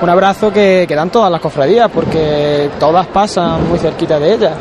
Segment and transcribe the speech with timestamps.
[0.00, 4.52] un abrazo que, que dan todas las cofradías, porque todas pasan muy cerquita de ellas.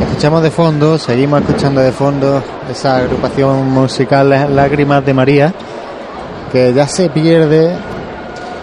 [0.00, 5.52] Escuchamos de fondo, seguimos escuchando de fondo esa agrupación musical Lágrimas de María,
[6.50, 7.72] que ya se pierde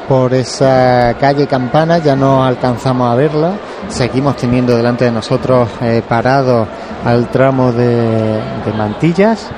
[0.08, 3.52] por esa calle Campana, ya no alcanzamos a verla.
[3.90, 6.68] Seguimos teniendo delante de nosotros eh, parados
[7.06, 8.42] al tramo de
[8.76, 9.52] Mantillas.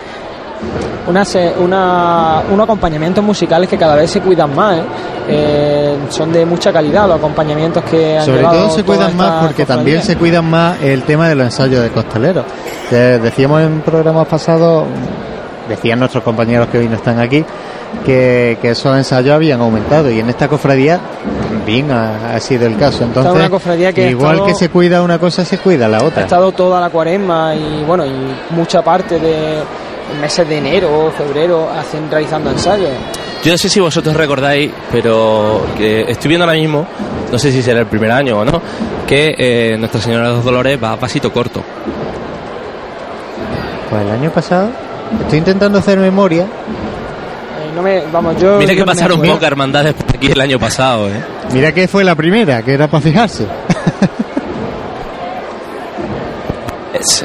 [1.08, 1.24] Una,
[1.60, 4.84] una, unos acompañamientos musicales que cada vez se cuidan más, ¿eh?
[5.28, 9.66] Eh, son de mucha calidad los acompañamientos que han Sobre todo se cuidan más porque
[9.66, 12.46] también se cuidan más el tema de los ensayos de costaleros.
[12.90, 14.86] Que decíamos en programas pasados,
[15.70, 17.44] decían nuestros compañeros que hoy no están aquí,
[18.06, 21.00] que, que esos ensayos habían aumentado y en esta cofradía
[21.66, 23.04] bien ha, ha sido el caso.
[23.06, 25.98] Entonces, una cofradía que ha igual estado- que se cuida una cosa, se cuida la
[26.00, 26.24] Ha otra.
[26.24, 28.12] estado toda la cuaresma y bueno, y
[28.52, 29.60] mucha parte de
[30.20, 32.90] meses de enero, febrero, hacen, realizando ensayos.
[33.44, 36.88] Yo no sé si vosotros recordáis, pero que estoy viendo ahora mismo,
[37.32, 38.62] no sé si será el primer año o no,
[39.06, 41.62] que eh, Nuestra Señora de los Dolores va a pasito corto.
[43.90, 44.70] Pues el año pasado,
[45.22, 49.94] estoy intentando hacer memoria, Eh, no me, vamos, yo, Mira que no pasaron pocas hermandades
[49.94, 51.22] por aquí el año pasado, ¿eh?
[51.52, 53.46] mira que fue la primera, que era para fijarse.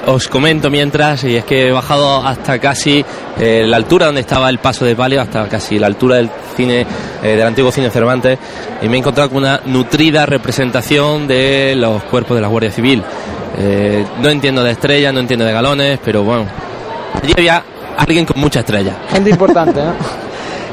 [0.06, 3.04] Os comento mientras, y es que he bajado hasta casi
[3.38, 6.86] eh, la altura donde estaba el paso de palio, hasta casi la altura del cine,
[7.22, 8.38] eh, del antiguo cine Cervantes,
[8.80, 13.02] y me he encontrado con una nutrida representación de los cuerpos de la Guardia Civil.
[13.58, 16.46] Eh, no entiendo de estrellas, no entiendo de galones, pero bueno,
[17.22, 17.62] allí había
[17.98, 18.96] alguien con mucha estrella.
[19.10, 19.92] Gente importante, ¿no?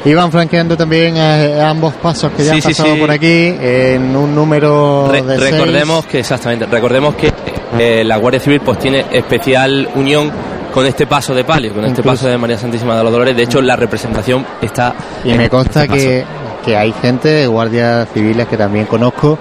[0.06, 3.00] Iban flanqueando también ambos pasos que ya Sí, han pasado sí.
[3.00, 5.50] por aquí en un número Re- de seis.
[5.52, 7.32] recordemos que exactamente, recordemos que
[7.78, 10.30] eh, la Guardia Civil pues tiene especial unión
[10.72, 13.36] con este paso de palio, con este paso de María Santísima de los Dolores.
[13.36, 16.24] De hecho, la representación está Y en me consta este que,
[16.64, 19.38] que hay gente, guardias civiles que también conozco,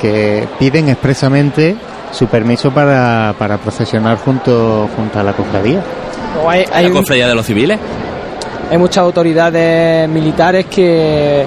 [0.00, 1.76] que piden expresamente
[2.12, 5.82] su permiso para, para procesionar junto, junto a la cofradía.
[6.34, 7.78] Luego hay, hay la un- cofradía de los civiles.
[8.70, 11.46] Hay muchas autoridades militares que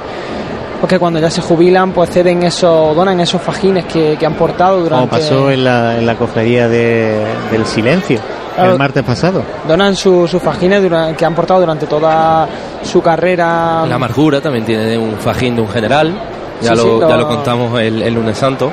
[0.79, 4.75] porque cuando ya se jubilan pues ceden esos donan esos fajines que, que han portado
[4.77, 8.19] Como durante pasó en la, en la cofradía de- del silencio
[8.55, 8.73] Claro.
[8.73, 9.43] el martes pasado.
[9.67, 12.47] donan su- sus fajines dura- que han portado durante toda
[12.83, 16.13] su carrera La amargura también tiene un fajín de un general.
[16.61, 18.69] Ya, Sí, lo, sí, lo- ya lo contamos el, el lunes santo.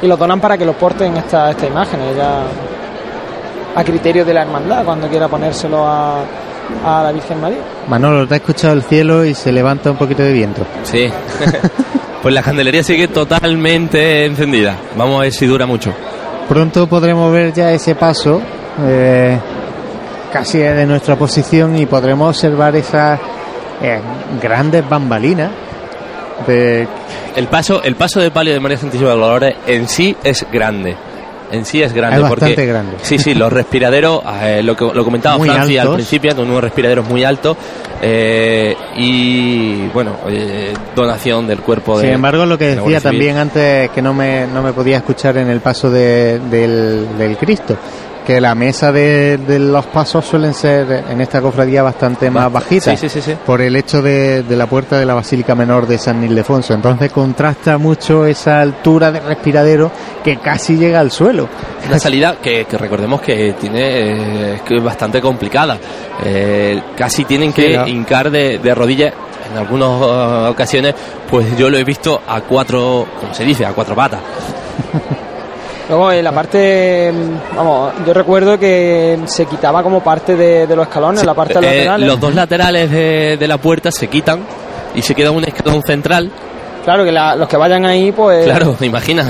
[0.00, 2.42] y los donan para que los porten estas estas imágenes ya
[3.74, 6.18] a criterio de la hermandad cuando quiera ponérselo a,
[6.84, 7.58] a la Virgen María
[7.88, 10.66] Manolo, te ha escuchado el cielo y se levanta un poquito de viento.
[10.82, 11.10] Sí.
[12.22, 14.76] pues la candelería sigue totalmente encendida.
[14.96, 15.92] Vamos a ver si dura mucho.
[16.48, 18.40] Pronto podremos ver ya ese paso
[18.86, 19.38] eh,
[20.32, 23.18] casi de nuestra posición y podremos observar esas
[23.82, 24.00] eh,
[24.40, 25.50] grandes bambalinas
[26.46, 26.86] de
[27.34, 30.46] El paso, el paso de palio de María Santísima de los Dolores en sí es
[30.52, 30.96] grande.
[31.50, 32.16] En sí es grande.
[32.16, 32.96] Es bastante porque, grande.
[33.02, 36.62] Sí, sí, los respiraderos, eh, lo, que, lo comentaba Muy Francia al principio, con unos
[36.62, 37.56] respiraderos muy altos
[38.02, 42.04] eh, y, bueno, eh, donación del cuerpo de.
[42.06, 45.48] Sin embargo, lo que decía también antes que no me, no me podía escuchar en
[45.48, 47.76] el paso de- del, del Cristo,
[48.28, 53.00] que la mesa de, de los pasos suelen ser en esta cofradía bastante más bajitas
[53.00, 53.38] Sí, sí, sí, sí.
[53.46, 56.74] por el hecho de, de la puerta de la Basílica Menor de San Ildefonso.
[56.74, 59.90] Entonces contrasta mucho esa altura de respiradero
[60.22, 61.48] que casi llega al suelo.
[61.88, 65.78] Una salida que, que recordemos que tiene eh, que es bastante complicada.
[66.22, 69.14] Eh, casi tienen que hincar de, de rodillas.
[69.50, 70.94] En algunas eh, ocasiones,
[71.30, 74.20] pues yo lo he visto a cuatro, como se dice, a cuatro patas.
[75.88, 77.10] Luego en la parte,
[77.56, 81.62] vamos, yo recuerdo que se quitaba como parte de, de los escalones, la parte Eh,
[81.62, 82.06] lateral.
[82.06, 84.40] los dos laterales de, de la puerta se quitan
[84.94, 86.30] y se queda un escalón central.
[86.84, 88.44] Claro, que la- los que vayan ahí, pues...
[88.44, 89.24] Claro, imagina.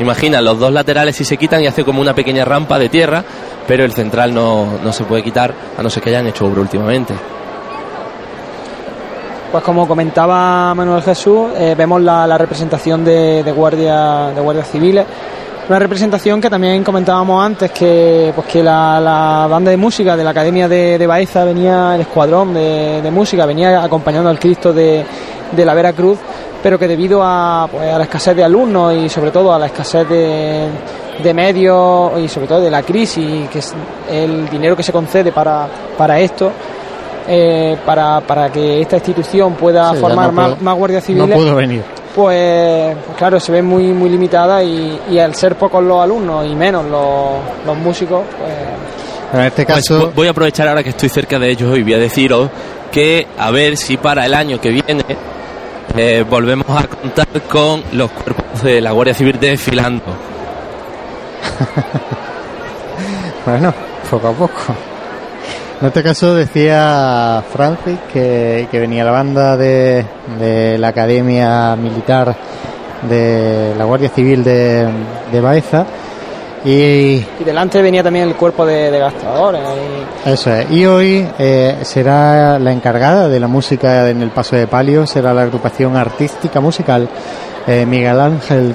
[0.00, 3.22] Imagina, los dos laterales si se quitan y hace como una pequeña rampa de tierra,
[3.68, 6.62] pero el central no, no se puede quitar a no ser que hayan hecho obra
[6.62, 7.14] últimamente.
[9.52, 14.68] Pues como comentaba Manuel Jesús, eh, vemos la, la representación de, de guardia, de guardias
[14.68, 15.06] civiles.
[15.68, 20.22] Una representación que también comentábamos antes, que pues que la, la banda de música de
[20.22, 24.74] la Academia de, de Baeza venía, el escuadrón de, de música, venía acompañando al Cristo
[24.74, 25.02] de,
[25.52, 26.18] de la Vera Cruz,
[26.62, 29.66] pero que debido a, pues, a la escasez de alumnos y sobre todo a la
[29.66, 30.68] escasez de,
[31.22, 33.72] de medios y sobre todo de la crisis, que es
[34.10, 35.66] el dinero que se concede para,
[35.96, 36.52] para esto,
[37.26, 41.06] eh, para, para que esta institución pueda Sí, formar no más, puedo- más guardias No
[41.06, 41.82] civiles, puedo venir.
[42.14, 46.54] Pues, claro, se ve muy muy limitada y, y al ser pocos los alumnos y
[46.54, 50.90] menos los, los músicos, pues En este Pues caso, vo- voy a aprovechar ahora que
[50.90, 52.48] estoy cerca de ellos y voy a deciros
[52.92, 55.04] que a ver si para el año que viene
[55.96, 60.02] eh, volvemos a contar con los cuerpos de la Guardia Civil desfilando.
[63.46, 63.74] bueno,
[64.10, 64.60] poco a poco.
[65.84, 70.02] En este caso decía Francis que, venía la banda de,
[70.40, 72.34] de, la Academia Militar
[73.06, 74.88] de la Guardia Civil de,
[75.30, 75.84] de Baeza
[76.64, 79.60] y, delante venía también el cuerpo de, gastadores.
[80.24, 80.70] Eso es.
[80.70, 85.34] Y hoy eh, será la encargada de la música en el Paso de Palio, será
[85.34, 87.10] la agrupación artística musical
[87.66, 88.74] eh, Miguel Ángel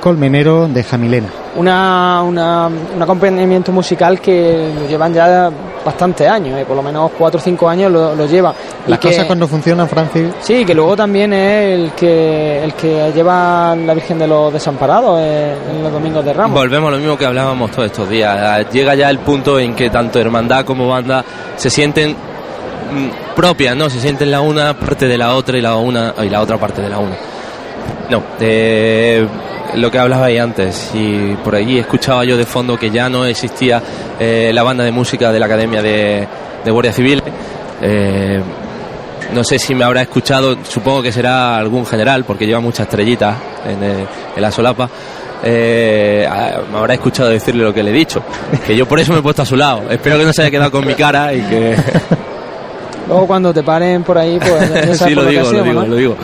[0.00, 1.28] Colmenero de Jamilena.
[1.56, 5.50] Una, una, un acompañamiento musical que lo llevan ya
[5.86, 8.52] bastantes años, eh, por lo menos cuatro o cinco años lo, lo lleva.
[8.88, 10.34] Las cosas cuando funcionan, Francis.
[10.40, 15.20] Sí, que luego también es el que el que lleva la Virgen de los Desamparados
[15.20, 16.58] eh, en los domingos de Ramos.
[16.58, 18.66] Volvemos a lo mismo que hablábamos todos estos días.
[18.72, 21.24] Llega ya el punto en que tanto hermandad como banda
[21.56, 23.88] se sienten mm, propias, ¿no?
[23.88, 26.82] Se sienten la una parte de la otra y la una y la otra parte
[26.82, 27.16] de la una.
[28.10, 29.26] No, eh,
[29.76, 33.24] lo que hablaba ahí antes, y por ahí escuchaba yo de fondo que ya no
[33.24, 33.82] existía
[34.18, 36.26] eh, la banda de música de la Academia de,
[36.66, 37.22] Guardia Civil.
[37.80, 38.40] Eh,
[39.32, 43.36] no sé si me habrá escuchado, supongo que será algún general, porque lleva muchas estrellitas
[43.66, 44.88] en, la solapa.
[45.42, 46.26] me
[46.76, 48.22] habrá escuchado decirle lo que le he dicho,
[48.66, 49.82] que yo por eso me he puesto a su lado.
[49.90, 51.76] Espero que no se haya quedado con mi cara y que.
[53.08, 56.16] Luego cuando te paren por ahí, pues sí, lo digo, lo digo, lo digo.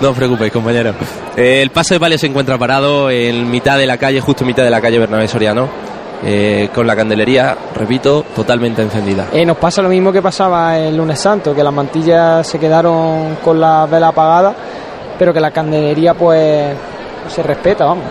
[0.00, 0.94] No os preocupéis, compañero.
[1.36, 4.48] Eh, el paso de palio se encuentra parado en mitad de la calle, justo en
[4.48, 5.68] mitad de la calle Bernabé Soriano.
[6.26, 9.26] Eh, con la candelería, repito, totalmente encendida.
[9.32, 13.36] Eh, nos pasa lo mismo que pasaba el lunes santo, que las mantillas se quedaron
[13.44, 14.54] con la vela apagada,
[15.18, 16.74] pero que la candelería pues
[17.28, 18.04] se respeta, vamos.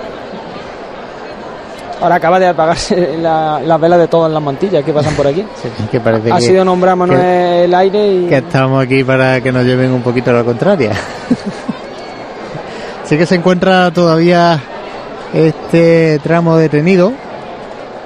[2.01, 5.43] Ahora acaba de apagarse las la velas de todas las mantillas que pasan por aquí.
[5.91, 8.27] que parece ha sido nombrado Manuel el aire y...
[8.27, 10.91] Que estamos aquí para que nos lleven un poquito a la contraria.
[13.05, 14.59] sí que se encuentra todavía
[15.33, 17.11] este tramo detenido.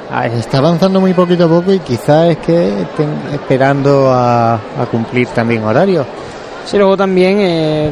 [0.10, 4.60] Ah, está avanzando muy poquito a poco y quizás es que estén esperando a,
[4.90, 6.06] cumplir también horario.
[6.66, 7.92] Sí, luego también eh,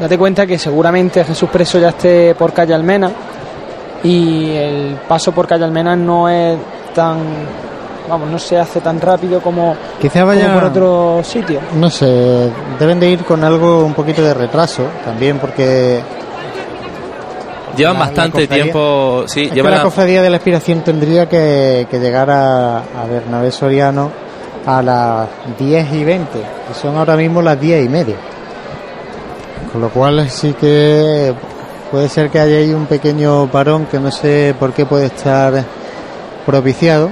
[0.00, 3.10] date cuenta que seguramente Jesús Preso ya esté por calle Almena
[4.02, 6.58] y el paso por calle Almena no es
[6.92, 7.18] tan
[8.08, 11.60] vamos, no se hace tan rápido como, Quizá vaya, por otro sitio.
[11.74, 16.00] No sé, deben de ir con algo un poquito de retraso también porque...
[17.76, 23.06] Llevan bastante tiempo, sí, llevan la cofradía de la Inspiración tendría que, llegar a, a
[23.06, 24.10] Bernabé Soriano
[24.64, 25.28] a las
[25.58, 28.16] 10 y 20, y son ahora mismo las 10 y media.
[29.70, 31.34] Con lo cual sí que
[31.90, 35.64] puede ser que haya ahí un pequeño parón que no sé por qué puede estar
[36.44, 37.10] propiciado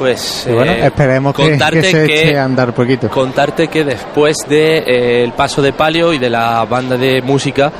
[0.00, 3.10] Pues bueno, eh, esperemos que, se eche a andar poquito.
[3.10, 7.70] Contarte que después del de, eh, paso de palio y de la banda de música,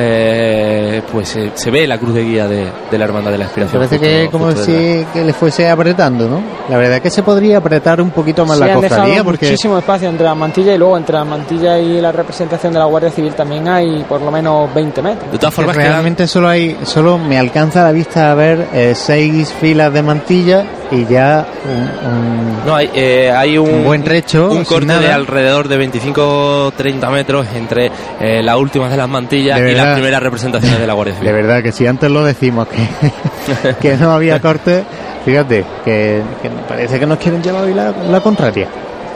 [0.00, 3.82] eh, pues eh, se ve la cruz de guía de, la Hermandad de la Inspiración.
[3.82, 6.40] Parece que como si que le fuese apretando, ¿no?
[6.68, 10.08] La verdad es que se podría apretar un poquito más la cofradía porque muchísimo espacio
[10.08, 13.32] entre la mantilla y luego entre la mantilla y la representación de la Guardia Civil
[13.34, 15.32] también hay por lo menos 20 metros.
[15.32, 19.52] De todas formas, realmente solo hay solo me alcanza la vista a ver eh, seis
[19.52, 24.86] filas de mantilla y ya un, no hay eh, hay un, buen trecho un corte
[24.98, 27.90] de alrededor de 25-30 metros entre
[28.20, 31.28] eh, las últimas de las mantillas y las primeras representaciones de la Guardia Civil.
[31.28, 34.84] de verdad que si antes lo decimos que, que no había corte
[35.24, 36.22] fíjate que,
[36.66, 38.68] parece que nos quieren llevar hoy la, contraria.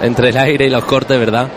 [0.03, 1.49] Entre el aire y los cortes verdad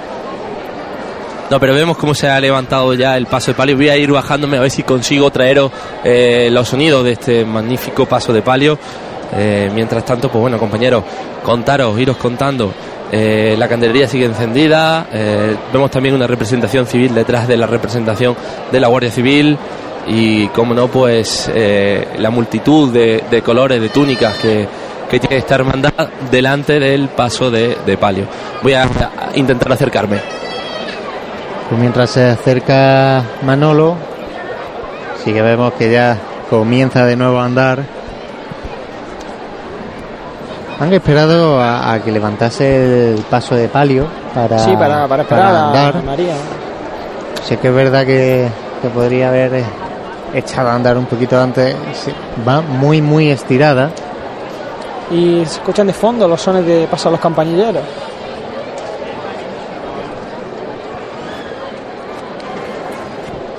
[1.49, 3.75] no, pero vemos cómo se ha levantado ya el paso de palio.
[3.75, 5.71] Voy a ir bajándome a ver si consigo traeros
[6.03, 8.79] eh, los sonidos de este magnífico paso de palio.
[9.33, 11.03] Eh, mientras tanto, pues bueno, compañeros,
[11.43, 12.73] contaros, iros contando.
[13.11, 15.07] Eh, la candelería sigue encendida.
[15.11, 18.35] Eh, vemos también una representación civil detrás de la representación
[18.71, 19.57] de la Guardia Civil.
[20.07, 21.49] Y, como no, pues
[22.17, 24.67] la multitud de, colores, de túnicas que,
[25.09, 28.25] que tiene esta hermandad delante del paso de, palio.
[28.61, 28.87] Voy a,
[29.35, 30.19] intentar acercarme.
[31.69, 33.95] Pues mientras se acerca Manolo,
[35.23, 37.83] sí que vemos que ya comienza de nuevo a andar
[40.79, 46.01] han esperado a, que levantase el paso de palio para, sí, para, para esperar a
[46.01, 46.35] María.
[47.43, 48.49] Sé que es verdad que,
[48.93, 49.63] podría haber
[50.33, 51.75] echado a andar un poquito antes.
[52.47, 53.89] Va muy, muy estirada.
[55.11, 57.83] Y se escuchan de fondo los sones de paso a los campanilleros.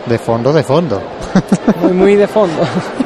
[0.07, 1.03] De fondo, de fondo.
[1.83, 2.63] Muy, muy de fondo.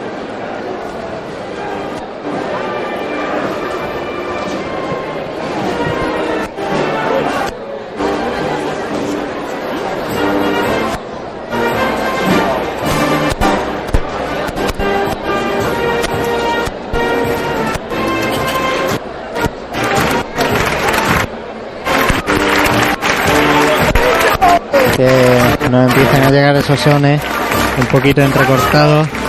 [26.60, 27.20] llegar esos sones
[27.78, 29.19] un poquito entrecortados.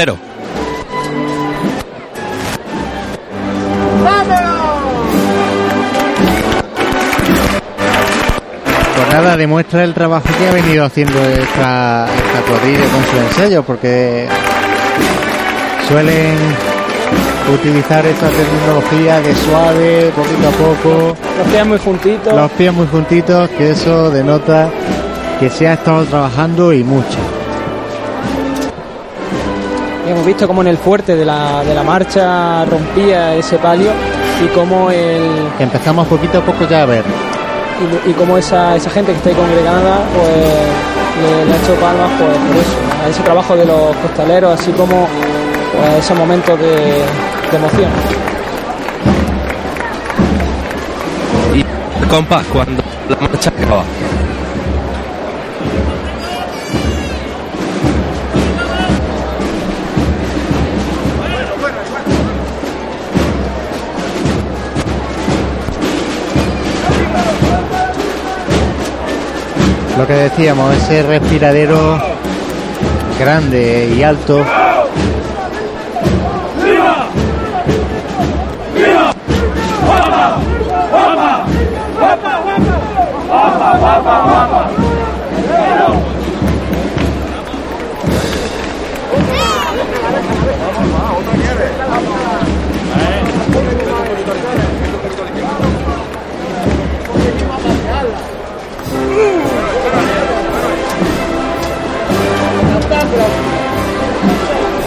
[0.00, 0.16] 0.
[8.96, 14.26] Pues nada, demuestra el trabajo que ha venido haciendo esta, esta con su ensayo, porque
[15.86, 16.34] suelen
[17.52, 21.16] utilizar esta tecnología de suave, poquito a poco.
[21.36, 22.34] Los pies muy juntitos.
[22.34, 24.70] Los pies muy juntitos, que eso denota
[25.38, 27.18] que se ha estado trabajando y mucho.
[30.10, 33.92] Hemos visto cómo en el fuerte de la, de la marcha rompía ese palio
[34.44, 35.22] y cómo el
[35.58, 37.04] Empezamos poquito a poco ya a ver.
[38.06, 40.26] y, y cómo esa, esa gente que está ahí congregada pues
[41.22, 44.72] le, le ha hecho palmas pues por eso, a ese trabajo de los costaleros, así
[44.72, 45.06] como
[45.76, 46.74] pues, ese momento de,
[47.50, 47.90] de emoción.
[51.54, 53.84] Y compás cuando la marcha acaba.
[70.00, 72.00] Lo que decíamos, ese respiradero
[73.18, 74.42] grande y alto.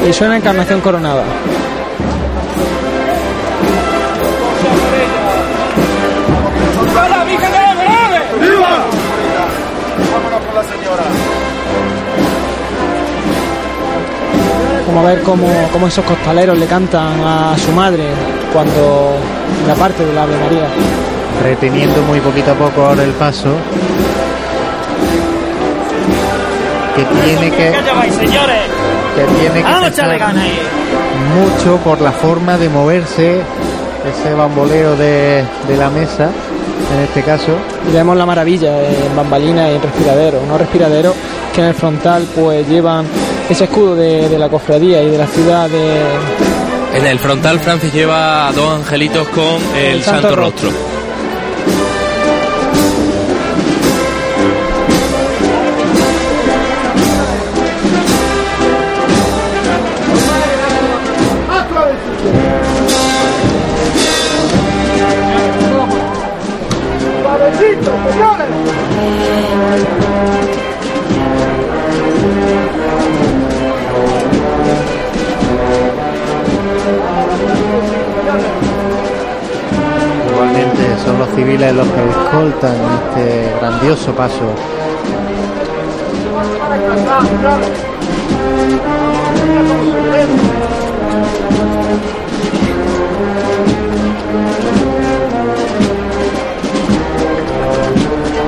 [0.08, 1.24] Y suena encarnación coronada.
[14.86, 18.10] Como a ver cómo, cómo esos costaleros le cantan a su madre
[18.52, 19.16] cuando
[19.66, 20.68] la parte de la Ave María.
[21.42, 23.56] reteniendo muy poquito a poco ahora el paso.
[26.96, 28.73] Que tiene que, ¿Qué lleváis, señores?
[29.16, 30.36] Que tiene que pesar
[31.36, 33.42] mucho por la forma de moverse,
[34.10, 36.30] ese bamboleo de, de la mesa,
[36.94, 37.56] en este caso.
[37.90, 40.42] Y vemos la maravilla en bambalina y en respiradero.
[40.42, 41.16] Unos respiraderos
[41.54, 43.06] que en el frontal pues llevan
[43.50, 46.02] ese escudo de, de la cofradía y de la ciudad de,
[46.98, 50.70] En el frontal Francis lleva a dos angelitos con el, El santo, Santo rostro.
[50.70, 50.93] ¡Suavecito,
[81.44, 82.76] civiles los que escoltan
[83.10, 84.56] este grandioso paso.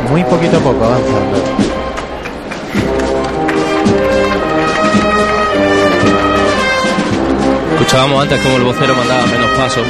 [0.10, 1.38] Muy poquito a poco avanzando.
[7.74, 9.84] Escuchábamos antes como el vocero mandaba menos pasos.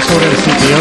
[0.00, 0.76] Sobre el sitio.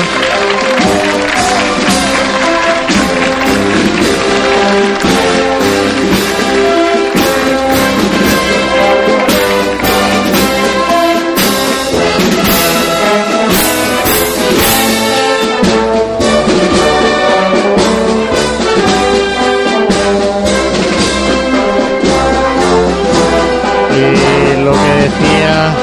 [23.95, 25.75] Y lo que decía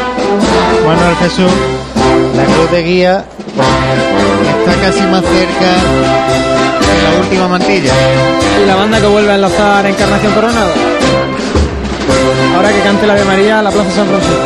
[0.84, 1.79] Manuel Jesús,
[2.68, 3.24] de guía
[4.58, 5.70] está casi más cerca
[6.86, 7.92] de la última mantilla.
[8.62, 10.72] Y la banda que vuelve a enlazar Encarnación Coronado.
[12.56, 14.36] Ahora que cante la de María a la Plaza San Francisco.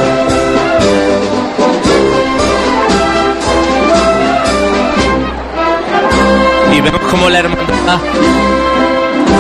[6.73, 7.99] y vemos como la hermandad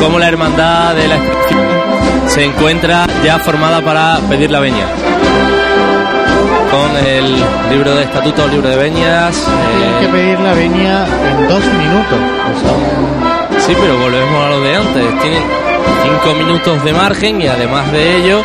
[0.00, 1.18] como la hermandad de la
[2.28, 4.86] se encuentra ya formada para pedir la veña
[6.74, 7.36] con el
[7.70, 9.46] libro de estatutos, libro de veñas
[10.00, 12.18] que eh, pedir la venia en dos minutos.
[13.60, 15.42] Sí pero volvemos a lo de antes tienen
[16.02, 18.42] cinco minutos de margen y además de ello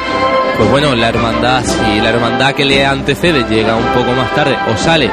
[0.57, 4.55] pues bueno la hermandad si la hermandad que le antecede llega un poco más tarde
[4.71, 5.09] o sale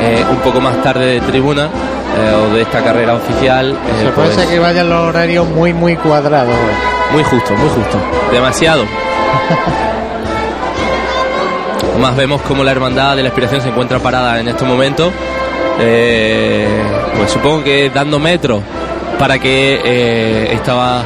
[0.00, 4.08] eh, un poco más tarde de tribuna eh, o de esta carrera oficial eh, se
[4.12, 6.54] puede pues- ser que vayan los horarios muy, muy cuadrados.
[7.12, 7.98] Muy justo, muy justo.
[8.32, 8.84] Demasiado.
[12.00, 15.12] Más vemos como la hermandad de la inspiración se encuentra parada en estos momentos.
[15.80, 16.66] Eh,
[17.16, 18.62] pues supongo que dando metros
[19.18, 21.02] para que eh, estaba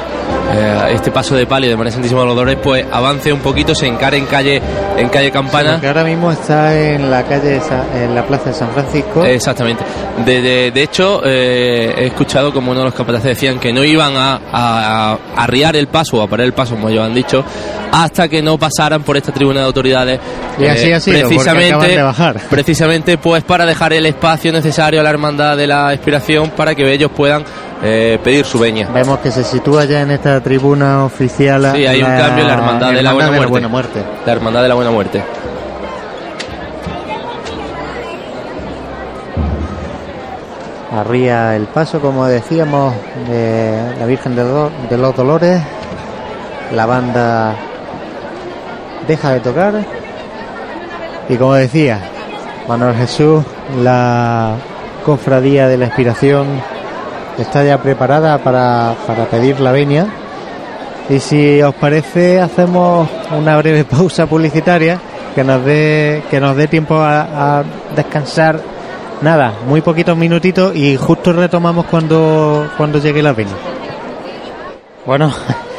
[0.53, 3.75] eh, este paso de palio de María Santísima de los Dolores pues avance un poquito,
[3.75, 4.61] se encare en calle
[4.97, 5.81] en calle Campana.
[5.81, 9.25] Que ahora mismo está en la calle, de Sa- en la plaza de San Francisco.
[9.25, 9.83] Exactamente.
[10.25, 13.83] De, de- de hecho, eh, he escuchado como uno de los capataces decían que no
[13.85, 17.15] iban a, a, a arriar el paso o a parar el paso, como ellos han
[17.15, 17.45] dicho,
[17.93, 20.21] hasta que no pasaran por esta tribuna de autoridades.
[20.59, 22.41] Y así ha sido, acaban de bajar.
[22.51, 26.93] precisamente pues para dejar el espacio necesario a la hermandad de la expiración para que
[26.93, 27.45] ellos puedan
[27.83, 28.89] eh, pedir su veña.
[28.93, 31.73] Vemos que se sitúa ya en esta tribuna oficial.
[31.75, 33.69] Sí, hay un cambio en la hermandad de la buena muerte.
[33.69, 34.05] muerte.
[34.27, 35.23] La hermandad de la buena muerte.
[40.93, 42.93] Arría el paso, como decíamos,
[43.29, 44.43] de la Virgen de,
[44.91, 45.63] de los Dolores.
[46.75, 47.55] La banda
[49.07, 49.75] deja de tocar.
[51.29, 52.01] Y como decía,
[52.69, 53.45] Manuel Jesús,
[53.83, 54.57] la
[55.05, 56.47] cofradía de la inspiración
[57.39, 60.07] está ya preparada para, para pedir la venia.
[61.09, 65.01] Y si os parece, hacemos una breve pausa publicitaria
[65.35, 68.61] que nos dé, que nos dé tiempo a, a descansar.
[69.23, 73.55] Nada, muy poquitos minutitos y justo retomamos cuando, cuando llegue la venia.
[75.05, 75.33] Bueno,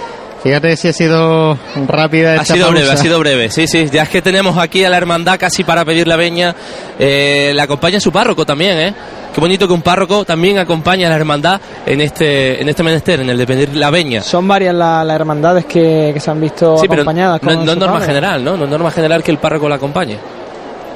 [0.43, 3.87] fíjate si ha sido rápida Ha esta sido breve, ha sido breve, sí, sí.
[3.91, 6.55] Ya es que tenemos aquí a la hermandad casi para pedir la veña.
[6.99, 8.93] Eh, le acompaña su párroco también, ¿eh?
[9.33, 13.21] Qué bonito que un párroco también acompaña a la hermandad en este, en este menester,
[13.21, 14.21] en el de pedir la veña.
[14.21, 17.77] Son varias la- las hermandades que, que se han visto Sí, pero acompañadas no, es
[17.77, 18.05] norma padre.
[18.07, 18.57] general, ¿no?
[18.57, 20.17] No es norma general que el párroco la acompañe.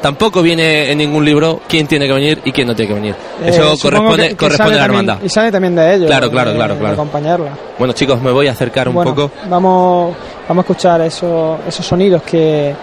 [0.06, 3.16] Tampoco viene en ningún libro quién tiene que venir y quién no tiene que venir.
[3.44, 5.26] Eh, Eso corresponde, que- que corresponde a la también- hermandad.
[5.26, 6.06] Y sale también de ellos.
[6.08, 6.94] Claro, claro, de- claro, de claro.
[6.94, 7.50] acompañarla.
[7.80, 9.32] Bueno, chicos, me voy a acercar un Bueno, poco.
[9.50, 10.16] Vamos,
[10.48, 12.76] vamos a escuchar esos, esos sonidos que,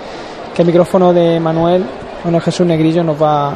[0.52, 1.84] que el micrófono de Manuel,
[2.24, 3.54] Manuel Jesús Negrillo, nos va,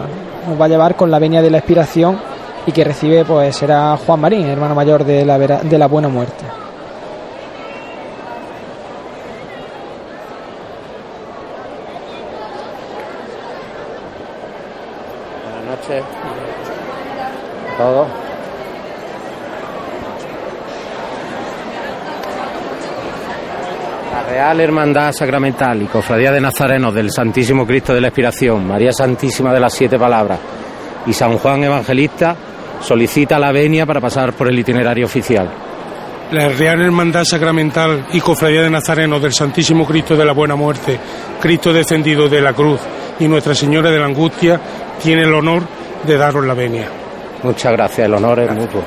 [0.49, 2.17] nos va a llevar con la venia de la expiración
[2.69, 6.07] y que recibe, pues será Juan Marín, hermano mayor de la, vera- de la Buena
[6.09, 6.45] Muerte.
[24.13, 28.93] La Real Hermandad Sacramental y Cofradía de Nazarenos del Santísimo Cristo de la Expiración, María
[28.93, 30.39] Santísima de las Siete Palabras
[31.07, 32.35] y San Juan Evangelista
[32.81, 35.51] solicita la venia para pasar por el itinerario oficial.
[36.33, 40.99] La Real Hermandad Sacramental y Cofradía de Nazareno del Santísimo Cristo de la Buena Muerte,
[41.41, 42.81] Cristo descendido de la cruz
[43.21, 44.59] y Nuestra Señora de la Angustia
[45.03, 45.63] tiene el honor
[46.05, 47.06] de daros la venia.
[47.43, 48.83] Muchas gracias, el honor es mutuo.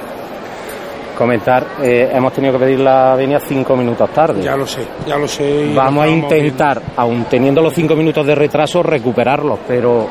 [1.18, 4.42] Comentar, eh, hemos tenido que pedir la venia cinco minutos tarde.
[4.42, 5.74] Ya lo sé, ya lo sé.
[5.76, 10.08] Vamos a intentar, aun teniendo los cinco minutos de retraso, recuperarlos, pero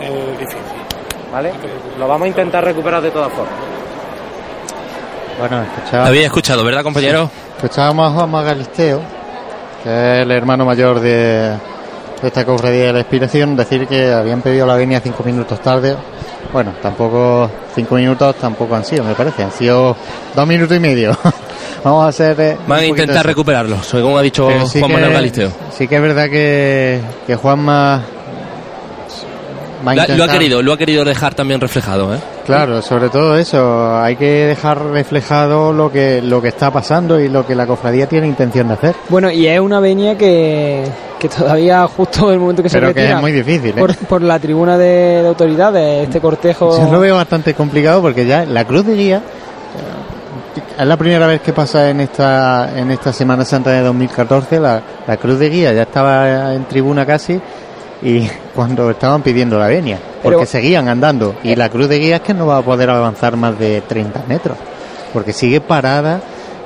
[0.00, 0.16] viendo.
[0.32, 0.58] Es difícil.
[1.32, 1.52] ¿vale?
[1.98, 3.52] Lo vamos a intentar recuperar de todas formas.
[5.38, 7.30] Bueno, escuchaba- Había escuchado, ¿verdad, compañero?
[7.56, 9.00] Escuchábamos a Juan Magalisteo,
[9.84, 11.10] que es el hermano mayor de,
[11.50, 15.94] de esta cofradía de la inspiración, decir que habían pedido la venia cinco minutos tarde.
[16.52, 19.94] Bueno, tampoco cinco minutos tampoco han sido, me parece, han sido
[20.34, 21.16] dos minutos y medio.
[21.84, 22.40] Vamos a hacer.
[22.40, 25.50] eh, Van a intentar recuperarlo, según ha dicho sí Juan que- Manuel Galisteo.
[25.76, 28.02] Sí que es verdad que, que Juanma
[29.86, 32.18] va a Lo, ha- lo ha intentar- querido, lo ha querido dejar también reflejado, ¿eh?
[32.48, 37.28] Claro, sobre todo eso, hay que dejar reflejado lo que lo que está pasando y
[37.28, 38.96] lo que la cofradía tiene intención de hacer.
[39.10, 40.82] Bueno, y es una venia que,
[41.18, 43.78] que todavía justo en el momento que se Pero que retira es muy difícil, ¿eh?
[43.78, 46.74] por, por la tribuna de, de autoridades, este cortejo...
[46.74, 51.26] Yo lo veo bastante complicado porque ya la cruz de guía eh, es la primera
[51.26, 54.58] vez que pasa en esta en esta Semana Santa de 2014.
[54.58, 57.38] La, la cruz de guía ya estaba en tribuna casi
[58.02, 62.16] y cuando estaban pidiendo la venia, porque Pero- seguían andando y la cruz de guía
[62.16, 64.56] es que no va a poder avanzar más de 30 metros
[65.12, 66.20] porque sigue parada.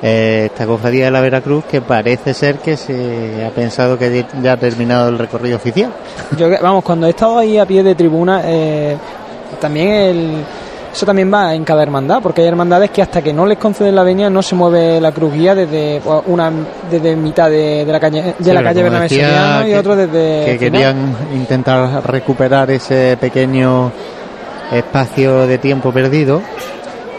[0.05, 4.51] eh, esta cofradía de la Veracruz que parece ser que se ha pensado que ya
[4.51, 5.93] ha terminado el recorrido oficial.
[6.37, 8.97] Yo, que- vamos, cuando he estado ahí a pie de tribuna, eh,
[9.61, 10.31] también el,
[10.93, 13.95] eso también va en cada hermandad, porque hay hermandades que hasta que no les conceden
[13.95, 16.51] la venia no se mueve la cruz guía desde una
[16.89, 19.77] desde mitad de, de la calle de Sí, la calle Bernabé decía Soriano y que-
[19.79, 23.91] otro desde que querían intentar recuperar ese pequeño
[24.71, 26.41] espacio de tiempo perdido.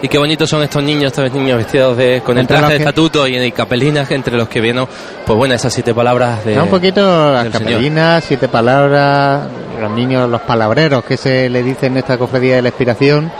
[0.03, 2.83] Y qué bonitos son estos niños, estos niños vestidos de, con el traje de que-
[2.83, 4.87] estatuto y en capelinas, entre los que vienen,
[5.25, 6.55] pues bueno, esas siete palabras de...
[6.57, 9.45] Da un poquito las capelinas, siete palabras,
[9.81, 13.33] los niños, los palabreros que se le dicen en esta cofradía de la expiración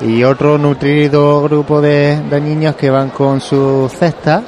[0.00, 4.42] y otro nutrido grupo de, de niños que van con su cesta.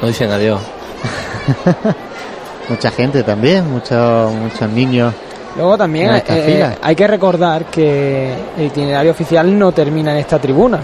[0.00, 0.60] No dicen adiós.
[2.68, 5.14] Mucha gente también, muchos muchos niños.
[5.56, 10.38] Luego también eh, eh, hay que recordar que el itinerario oficial no termina en esta
[10.40, 10.80] tribuna.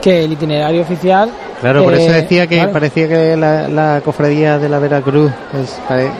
[0.00, 1.30] Que el itinerario oficial.
[1.60, 5.30] Claro, por eso eh, decía que claro, parecía que la, la cofradía de la Veracruz
[5.86, 6.10] pare-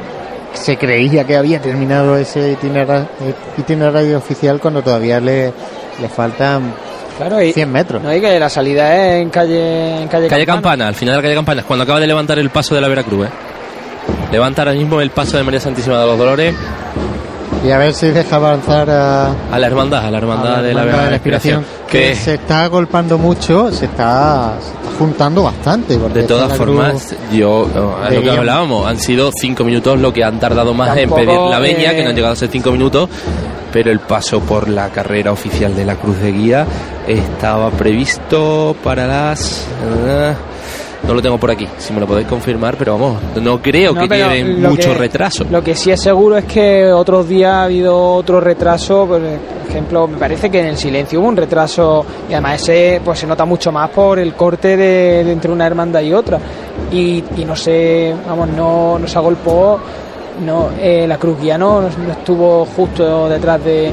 [0.57, 3.09] se creía que había terminado ese itinerario,
[3.57, 5.53] itinerario oficial cuando todavía le,
[6.01, 6.75] le faltan
[7.17, 8.03] claro, y, 100 metros.
[8.03, 10.85] no, y que la salida es en calle, en calle, Calle Campana.
[10.85, 12.89] Campana, al final de la calle Campana, cuando acaba de levantar el paso de la
[12.89, 13.31] Veracruz, ¿eh?
[14.33, 16.55] Levanta ahora mismo el paso de María Santísima de los Dolores
[17.65, 20.63] Y a ver si deja avanzar a, a la hermandad, a la hermandad, a la
[20.63, 24.99] de la, hermandad de la que que se está agolpando mucho, se está, se está
[24.99, 25.97] juntando bastante.
[25.97, 30.13] de todas formas, yo, no, es de lo que hablábamos, han sido cinco minutos lo
[30.13, 32.37] que han tardado más Tampoco, en pedir la venia, eh, que no han llegado a
[32.37, 33.09] ser cinco minutos,
[33.73, 36.67] pero el paso por la carrera oficial de la Cruz de Guía
[37.07, 39.67] estaba previsto para las...
[40.07, 40.35] eh,
[41.07, 44.01] no lo tengo por aquí, si me lo podéis confirmar, pero vamos, no creo No,
[44.09, 45.45] que lleven mucho que- retraso.
[45.51, 49.07] Lo que sí es seguro es que otros días ha habido otro retraso.
[49.07, 49.21] Por
[49.69, 53.27] ejemplo, me parece que en el silencio hubo un retraso y además ese pues se
[53.27, 56.39] nota mucho más por el corte de, de entre una hermandad y otra.
[56.93, 59.79] Y, y no sé, vamos, no, no se agolpó.
[60.45, 63.91] No, eh, la Cruz Guía no, no estuvo justo detrás de,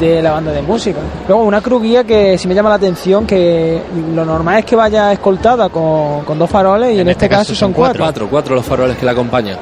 [0.00, 0.98] de la banda de música.
[1.28, 3.80] Luego una cruz guía que sí me llama la atención que
[4.14, 7.72] lo normal es que vaya escoltada con, con dos faroles y en, este, caso, son
[7.72, 8.02] cuatro.
[8.04, 9.58] Cuatro, cuatro los faroles que la acompañan.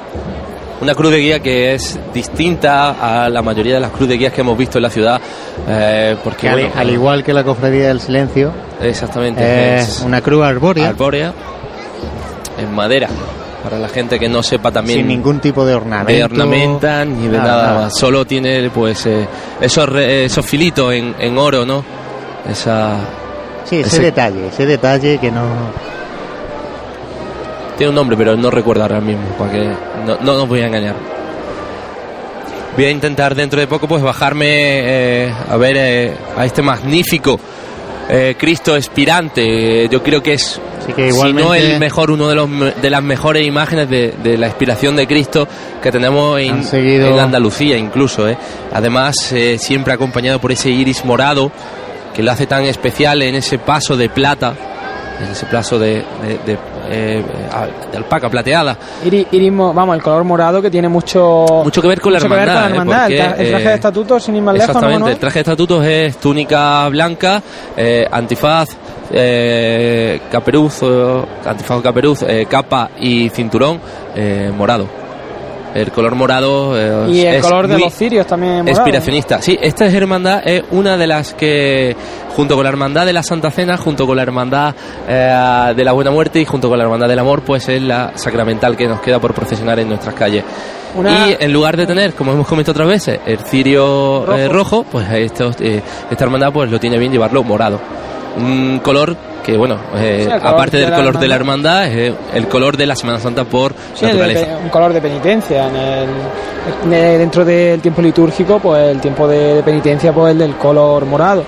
[0.81, 4.33] Una cruz de guía que es distinta a la mayoría de las cruz de guías
[4.33, 5.21] que hemos visto en la ciudad.
[5.69, 9.77] eh, porque, que al, bueno, al igual que la cofradía del silencio, Exactamente.
[9.77, 11.35] es es una cruz arbórea, arbórea
[12.59, 13.09] en madera.
[13.63, 16.13] Para la gente que no sepa también sin ningún tipo de ornamento.
[16.13, 17.81] de ornamenta ni de nada, nada, nada.
[17.85, 17.99] más.
[17.99, 19.27] Solo tiene pues eh,
[19.61, 21.85] esos, re- esos filitos en, en oro, ¿no?
[22.51, 22.97] Esa
[23.65, 25.43] Sí, ese, ese- detalle, ese detalle que no...
[27.77, 29.65] Tiene un nombre, pero no recuerdo ahora mismo, para que
[30.07, 30.95] no, no nos voy a engañar.
[32.77, 37.39] Voy a intentar dentro de poco pues bajarme eh, a ver eh, a este magnífico
[38.11, 39.89] eh, Cristo expirante.
[39.89, 40.61] Yo creo que es,
[41.13, 42.49] si no el mejor, uno de, los,
[42.83, 45.47] de las mejores imágenes de, de la expiración de Cristo
[45.83, 48.29] que tenemos en, seguido- en Andalucía incluso.
[48.29, 48.37] ¿eh?
[48.73, 51.51] Además, eh, siempre acompañado por ese iris morado
[52.15, 54.55] que lo hace tan especial en ese paso de plata,
[55.25, 56.59] en ese paso de, de, de,
[56.91, 57.23] eh,
[57.91, 58.77] de alpaca plateada.
[59.05, 62.47] Iri- irismo- vamos, el color morado que tiene mucho, Mucho que ver con la hermandad,
[62.47, 62.71] con la ¿eh?
[62.71, 63.11] hermandad.
[63.11, 65.19] El tra- Porque, el, traje de eh, estatuto, sin ir más lejos, ¿no, Exactamente, el
[65.19, 67.43] traje de estatutos es túnica blanca,
[67.77, 68.69] eh, antifaz,
[69.13, 70.83] eh, caperuz,
[71.45, 73.81] antifaz o caperuz, capa y cinturón
[74.15, 75.00] eh, morado.
[75.75, 78.71] El color morado eh, y el es color de los cirios también morado.
[78.71, 79.41] Inspiracionista.
[79.41, 81.95] Sí, esta es hermandad es una de las que,
[82.35, 84.75] junto con la hermandad de la Santa Cena, junto con la hermandad
[85.09, 88.13] eh, de la Buena Muerte y junto con la hermandad del Amor, pues es la
[88.17, 90.43] sacramental que nos queda por procesionar en nuestras calles.
[90.97, 94.39] Una- Y en lugar de tener, como hemos comentado otras veces, el cirio Rojo.
[94.39, 95.81] eh, rojo, pues estos, eh,
[96.11, 97.79] esta hermandad pues lo tiene bien llevarlo morado.
[98.37, 102.15] Un color que, bueno, eh, Sí, aparte de del color de la hermandad, es eh,
[102.35, 104.59] el color de la Semana Santa por Sí, naturaleza.
[104.63, 105.67] un color de penitencia.
[105.69, 106.09] En el,
[106.93, 111.05] el- dentro del tiempo litúrgico, pues el tiempo de, de penitencia, pues el del color
[111.07, 111.45] morado.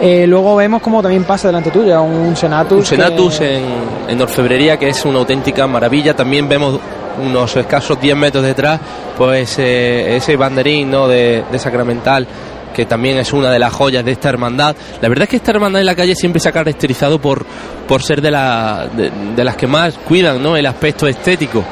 [0.00, 2.78] Eh, luego vemos como también pasa delante tuya un senatus.
[2.78, 3.64] un senatus que- en,
[4.08, 6.14] en orfebrería que es una auténtica maravilla.
[6.14, 6.78] También vemos
[7.22, 8.80] unos escasos 10 metros detrás,
[9.18, 11.06] pues ese banderín ¿no?
[11.06, 12.26] de, de Sacramental
[12.72, 14.74] que también es una de las joyas de esta hermandad.
[15.00, 17.44] La verdad es que esta hermandad en la calle siempre se ha caracterizado por,
[17.86, 20.56] por ser de, la, de, de las que más cuidan ¿no?
[20.56, 21.64] el aspecto estético.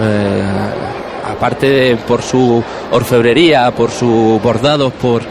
[0.00, 0.42] Eh,
[1.28, 5.22] aparte de, por su orfebrería, por sus bordados, por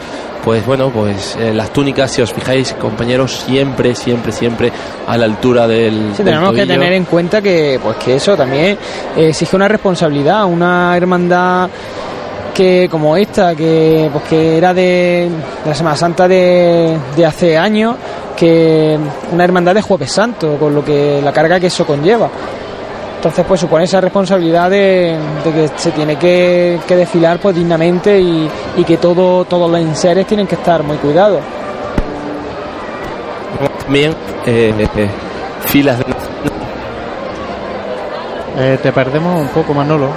[0.44, 4.72] pues bueno, pues eh, las túnicas, si os fijáis, compañeros, siempre, siempre, siempre
[5.06, 6.12] a la altura del.
[6.12, 8.78] Sí, del tenemos que tener en cuenta que, pues que eso también
[9.16, 11.68] exige una responsabilidad, una hermandad
[12.58, 15.30] que como esta, que pues que era de,
[15.62, 17.94] de la Semana Santa de, de hace años,
[18.36, 18.98] que
[19.30, 22.28] una hermandad de Jueves Santo, con lo que la carga que eso conlleva.
[23.14, 28.18] Entonces, pues supone esa responsabilidad de, de que se tiene que, que desfilar pues dignamente
[28.18, 31.40] y, y que todo, todos los enseres tienen que estar muy cuidados.
[33.84, 34.12] También
[34.46, 35.08] eh, eh,
[35.66, 36.04] filas de.
[38.58, 40.08] Eh, te perdemos un poco, Manolo.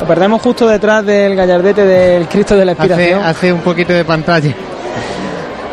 [0.00, 3.22] Lo perdemos justo detrás del gallardete del Cristo de la Hace, Expiración.
[3.24, 4.52] hace un poquito de pantalla.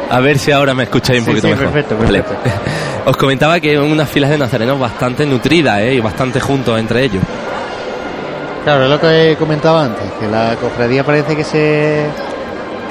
[0.10, 1.71] A ver si ahora me escucháis un Sí, poquito sí, mejor.
[1.71, 2.21] perfecto, Vale.
[2.23, 2.49] perfecto.
[3.05, 5.93] Os comentaba que unas filas de nazarenos bastante nutridas ¿eh?
[5.95, 7.23] y bastante juntos entre ellos.
[8.63, 12.05] Claro, es lo que comentaba antes, que la cofradía parece que se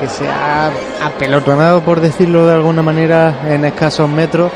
[0.00, 0.70] que se ha
[1.04, 4.50] apelotonado, por decirlo de alguna manera, en escasos metros,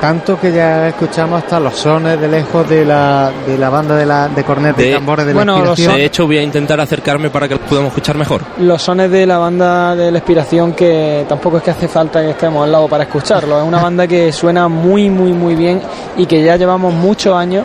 [0.00, 4.06] tanto que ya escuchamos hasta los sones de lejos de la, de la banda de,
[4.06, 5.98] la, de cornetas y De- tambores de bueno, la los inspiración.
[5.98, 8.42] De hecho, voy a intentar acercarme para que los podamos escuchar mejor.
[8.58, 12.30] los sones de la banda de la Expiración que tampoco es que hace falta que
[12.30, 13.58] estemos al lado para escucharlo.
[13.60, 15.80] Es una banda que suena muy, muy, muy bien
[16.16, 17.64] y que ya llevamos muchos años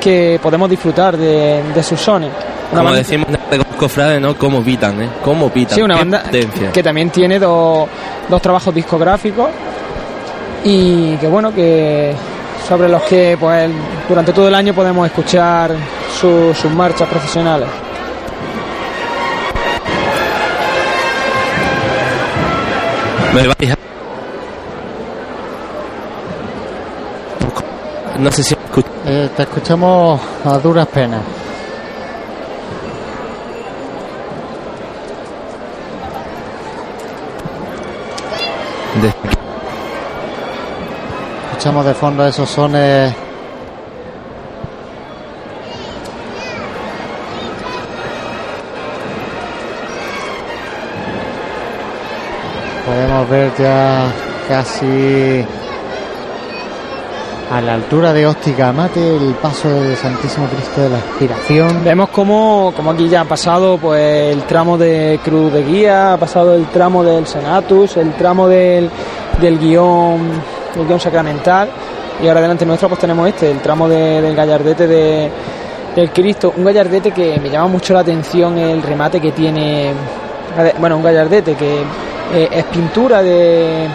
[0.00, 2.30] que podemos disfrutar de, de sus sones.
[2.72, 4.36] Una Como decimos de cofrades, ¿no?
[4.36, 5.08] Cómo pitan, ¿eh?
[5.24, 5.74] Cómo pitan.
[5.76, 6.70] Sí, una banda potencia.
[6.72, 7.88] que también tiene dos,
[8.28, 9.48] dos trabajos discográficos
[10.64, 12.14] y que bueno, que
[12.66, 13.70] sobre los que pues
[14.08, 15.72] durante todo el año podemos escuchar
[16.20, 17.68] su- sus marchas profesionales.
[23.34, 23.76] Me vais a-
[28.18, 28.54] No sé si
[29.06, 31.20] Eh, te escuchamos a duras penas.
[39.02, 39.33] de-
[41.64, 43.14] De fondo esos sones
[52.84, 54.12] Podemos ver ya
[54.46, 55.42] casi
[57.50, 61.82] a la altura de Óstica Mate el paso del Santísimo Cristo de la Aspiración.
[61.82, 66.18] Vemos como, como aquí ya ha pasado pues el tramo de Cruz de Guía, ha
[66.18, 68.90] pasado el tramo del Senatus, el tramo del,
[69.40, 71.68] del guion del guion sacramental
[72.22, 75.30] y ahora delante nuestro pues tenemos este, el tramo de- del gallardete de,
[75.96, 79.92] del Cristo, un gallardete que me llama mucho la atención el remate que tiene,
[80.78, 81.80] bueno, un gallardete que
[82.34, 83.86] eh, es pintura de,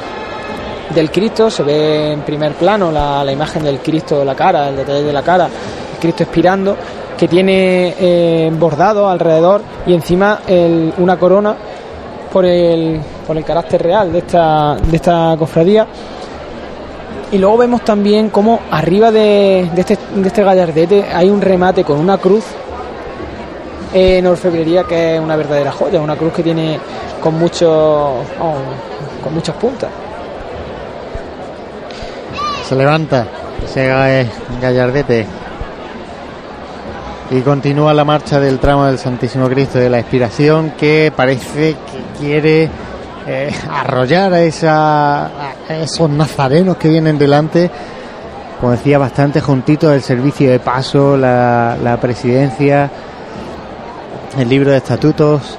[0.94, 5.04] del Cristo, se ve en primer plano la, imagen del Cristo, la cara, el detalle
[5.04, 6.76] de la cara, el Cristo expirando,
[7.18, 11.56] que tiene eh, bordado alrededor y encima el- una corona
[12.32, 15.86] por el, por el carácter real de esta, de esta cofradía.
[17.32, 21.84] Y luego vemos también cómo arriba de, de este, de este gallardete hay un remate
[21.84, 22.44] con una cruz
[23.94, 26.80] en orfebrería que es una verdadera joya, una cruz que tiene
[27.22, 28.56] con mucho, oh,
[29.24, 29.89] con muchas puntas.
[32.68, 33.28] Se levanta
[33.63, 34.28] ese ga-
[34.62, 35.26] gallardete
[37.32, 42.20] y continúa la marcha del tramo del Santísimo Cristo de la Expiración que parece que
[42.20, 42.70] quiere
[43.32, 45.30] eh, arrollar a, esa,
[45.70, 47.70] esos nazarenos que vienen delante.
[48.60, 52.89] Como decía, bastante juntitos el servicio de paso, la, la presidencia,
[54.36, 55.58] el libro de estatutos.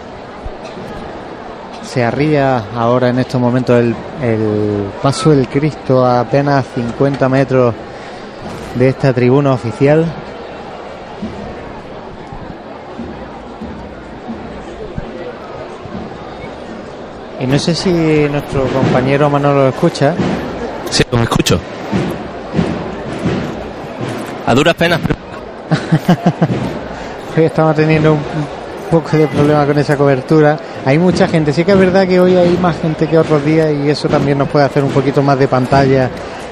[1.84, 7.74] Se arría ahora en estos momentos el, el paso del Cristo a apenas 50 metros
[8.74, 10.04] de esta tribuna oficial.
[17.50, 17.90] No sé si
[18.30, 20.14] nuestro compañero Manolo lo escucha.
[20.88, 21.58] Sí, os escucho.
[24.46, 25.18] A duras penas, pero
[27.36, 30.58] Hoy estamos teniendo un, un poco de problema con esa cobertura.
[30.84, 33.72] Hay mucha gente, sí que es verdad que hoy hay más gente que otros días
[33.72, 36.08] y eso también nos puede hacer un poquito más de pantalla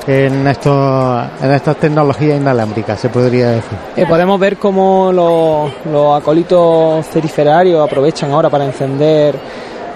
[0.07, 3.79] en, estos, en estas tecnologías inalámbricas, se podría decir.
[3.97, 9.37] Eh, podemos ver cómo los, los acólitos ceriferarios aprovechan ahora para encender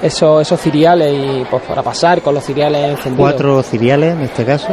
[0.03, 3.31] esos, esos ciriales y pues para pasar con los ciriales encendidos.
[3.31, 4.69] Cuatro ciriales en este caso.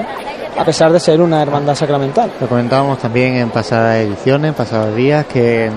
[0.58, 2.32] a pesar de ser una hermandad sacramental.
[2.42, 5.70] Lo comentábamos también en pasadas ediciones, en pasados días, que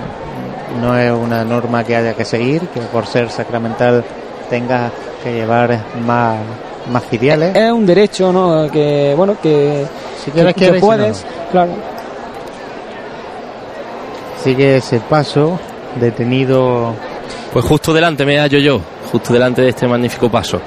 [0.81, 4.05] no es una norma que haya que seguir, que por ser sacramental
[4.49, 4.91] tenga
[5.23, 6.39] que llevar más,
[6.91, 7.55] más filiales.
[7.55, 8.71] Es un derecho, ¿no?
[8.71, 9.87] Que, bueno, que,
[10.25, 11.51] Si quieres, que si puedes, no.
[11.51, 11.73] claro.
[14.43, 15.59] Sigue ese paso
[16.01, 16.95] detenido
[17.53, 18.81] Pues justo delante me hallo yo,
[19.13, 20.59] justo delante de este magnífico paso.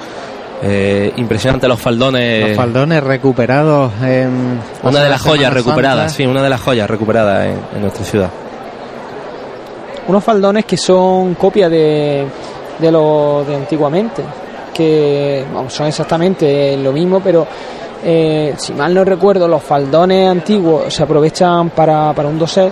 [0.62, 2.48] Eh, impresionante los faldones.
[2.48, 6.16] los faldones recuperados en una de las joyas recuperadas, Santa.
[6.16, 8.30] sí, una de las joyas recuperadas en, en nuestra ciudad.
[10.08, 12.24] Unos faldones que son copia de,
[12.78, 14.22] de lo de antiguamente,
[14.72, 17.46] que son exactamente lo mismo, pero
[18.04, 22.70] eh, si mal no recuerdo, los faldones antiguos se aprovechan para, para un dosel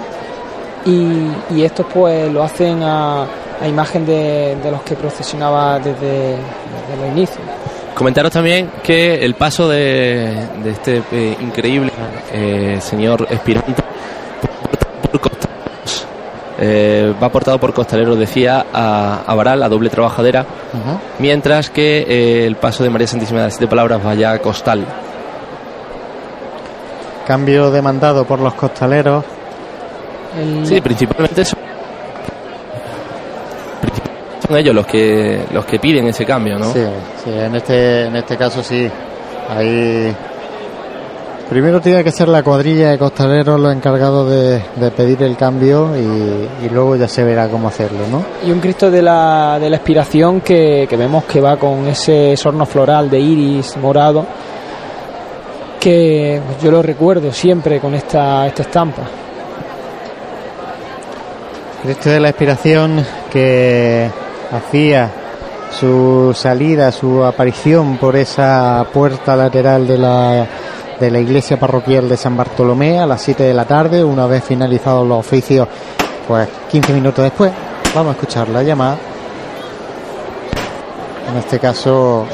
[0.87, 3.27] y, y estos pues lo hacen a,
[3.64, 7.40] a imagen de, de los que procesionaba desde, desde los inicios.
[7.94, 11.90] Comentaros también que el paso de, de este eh, increíble
[12.33, 13.72] eh, señor Espirante
[15.11, 16.07] por costaleros,
[16.59, 20.44] eh, va portado por costaleros, decía, a, a Varal, a doble trabajadera,
[21.20, 24.85] mientras que eh, el paso de María Santísima de las Siete Palabras vaya a costal.
[27.27, 29.24] Cambio demandado por los costaleros.
[30.38, 31.74] El- Sí, principalmente son, principalmente
[34.46, 36.72] son ellos los que los que piden ese cambio, ¿no?
[36.72, 36.85] Sí,
[37.24, 38.88] sí, en este, en este caso sí.
[39.48, 40.14] Ahí
[41.48, 45.90] primero tiene que ser la cuadrilla de costaleros los encargados de, de pedir el cambio
[45.96, 48.24] y, y luego ya se verá cómo hacerlo, ¿no?
[48.46, 52.37] Y un Cristo de la, de la expiración que, que vemos que va con ese
[52.37, 54.26] sorno floral de iris morado,
[55.78, 59.02] que yo lo recuerdo siempre con esta, esta estampa.
[61.83, 64.09] Cristo de la Expiración que
[64.55, 65.11] hacía
[65.79, 70.47] su salida, su aparición por esa puerta lateral de la,
[71.01, 74.45] de la iglesia parroquial de San Bartolomé a las 7 de la tarde, una vez
[74.45, 75.67] finalizados los oficios,
[76.29, 77.51] pues 15 minutos después.
[77.95, 78.97] Vamos a escuchar la llamada.
[81.31, 82.27] En este caso,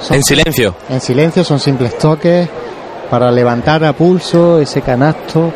[0.00, 0.74] son- En silencio.
[0.88, 2.48] en silencio, son simples toques
[3.10, 5.52] para levantar a pulso ese canasto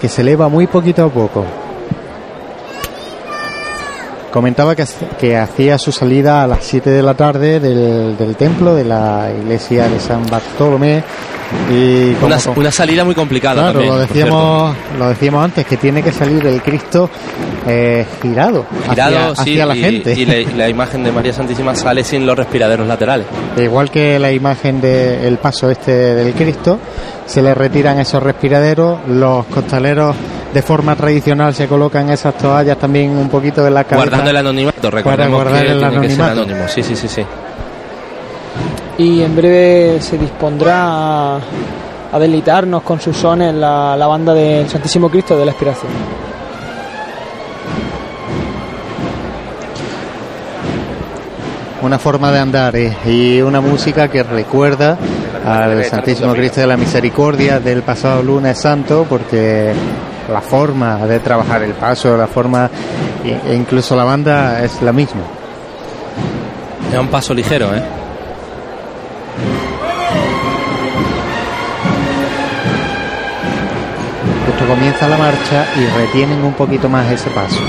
[0.00, 1.63] que se eleva muy poquito a poco.
[4.34, 4.84] Comentaba que,
[5.20, 9.28] que hacía su salida a las 7 de la tarde del, del templo de la
[9.32, 11.04] iglesia de San Bartolomé
[11.70, 13.94] y como Una, una salida muy complicada Claro, también.
[13.94, 17.08] lo decíamos, lo decíamos antes, que tiene que salir el Cristo
[17.64, 20.14] eh, girado, Girado, hacia, sí, hacia la y, gente.
[20.14, 23.26] y la, y la imagen de María Santísima sale sin los respiraderos laterales.
[23.56, 26.80] Igual que la imagen del paso este del Cristo,
[27.24, 30.16] se le retiran esos respiraderos, los costaleros
[30.54, 34.06] de forma tradicional se colocan esas toallas también un poquito en la cabeza.
[34.06, 36.42] Guardando el anonimato, recordemos guardar que el tiene que ser anonimato.
[36.42, 36.68] anónimo.
[36.68, 37.22] Sí, sí, sí, sí.
[38.98, 41.38] Y en breve se dispondrá a,
[42.12, 45.90] a deleitarnos con sus sones la, la banda del Santísimo Cristo de la Expiración.
[51.82, 54.96] Una forma de andar eh, y una música que recuerda
[55.44, 59.74] al Santísimo Cristo de la Misericordia del pasado lunes santo, porque
[60.30, 62.70] la forma de trabajar el paso, la forma
[63.24, 65.22] e e incluso la banda es la misma.
[66.92, 67.82] Es un paso ligero, ¿eh?
[74.46, 77.60] Justo comienza la marcha y retienen un poquito más ese paso.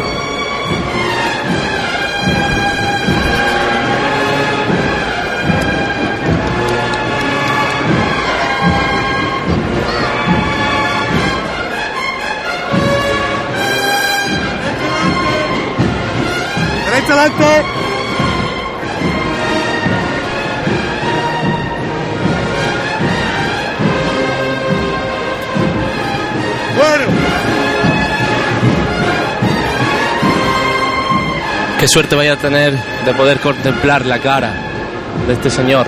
[17.07, 17.65] Derecha adelante.
[26.75, 27.05] Bueno.
[31.79, 34.51] Qué suerte vaya a tener de poder contemplar la cara
[35.27, 35.85] de este señor.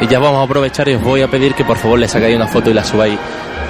[0.00, 2.36] Y ya vamos a aprovechar y os voy a pedir que por favor le sacáis
[2.36, 3.18] una foto y la subáis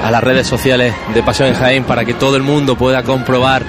[0.05, 3.63] a las redes sociales de Pasión en Jaén para que todo el mundo pueda comprobar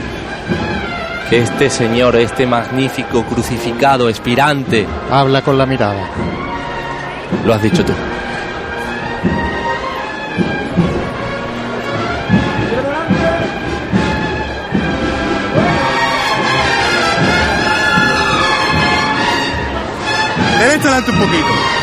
[1.30, 6.10] que este señor, este magnífico crucificado, expirante, Habla con la mirada.
[7.46, 7.94] lo has dicho tú.
[20.86, 21.75] Adelante un poquito.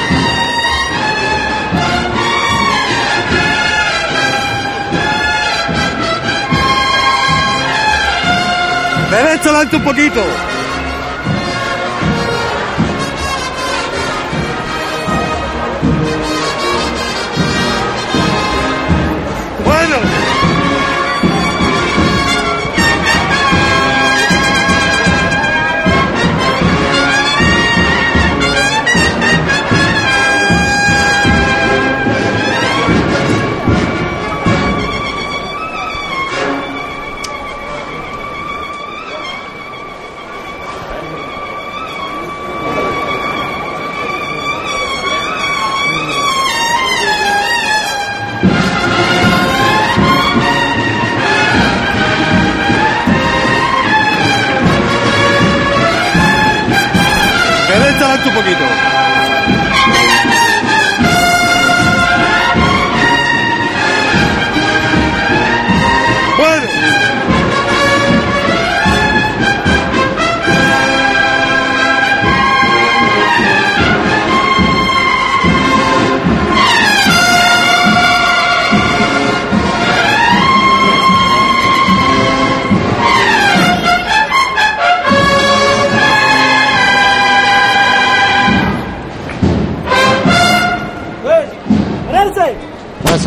[9.13, 10.62] Derecha adelante un poquito.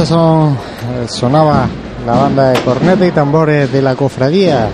[0.05, 1.67] Son, eh, sonaba
[2.05, 4.67] la banda de corneta y tambores de la cofradía.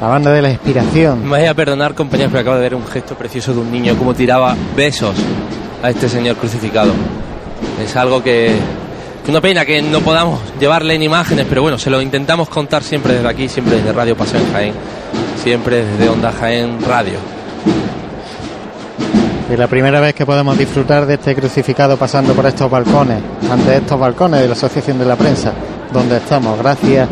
[0.00, 1.22] La banda de la inspiración.
[1.24, 3.94] Me vais a perdonar, compañeros, pero acabo de ver un gesto precioso de un niño,
[3.98, 5.16] como tiraba besos
[5.82, 6.92] a este señor crucificado.
[7.82, 8.54] Es algo que.
[9.28, 13.14] Una pena que no podamos llevarle en imágenes, pero bueno, se lo intentamos contar siempre
[13.14, 14.74] desde aquí, siempre desde Radio Paseo en Jaén,
[15.42, 17.35] siempre desde Onda Jaén Radio.
[19.48, 23.76] Y la primera vez que podemos disfrutar de este crucificado pasando por estos balcones, ante
[23.76, 25.52] estos balcones de la Asociación de la Prensa,
[25.92, 27.08] donde estamos, gracias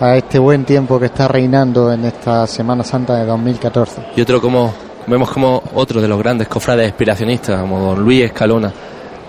[0.00, 4.06] a este buen tiempo que está reinando en esta Semana Santa de 2014.
[4.16, 4.72] Y otro como,
[5.06, 8.72] vemos como otro de los grandes cofrades expiracionistas, como don Luis Escalona,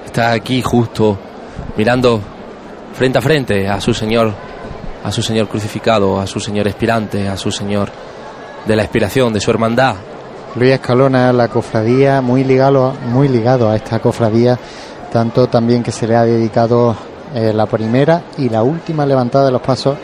[0.05, 1.17] está aquí justo
[1.75, 2.21] mirando
[2.93, 4.31] frente a frente a su señor,
[5.03, 7.89] a su señor crucificado, a su señor expirante, a su señor
[8.65, 9.95] de la expiración, de su hermandad.
[10.57, 14.57] Luis Escalona, la cofradía, muy ligado, muy ligado a esta cofradía,
[15.11, 16.95] tanto también que se le ha dedicado
[17.35, 19.97] eh, la primera y la última levantada de los pasos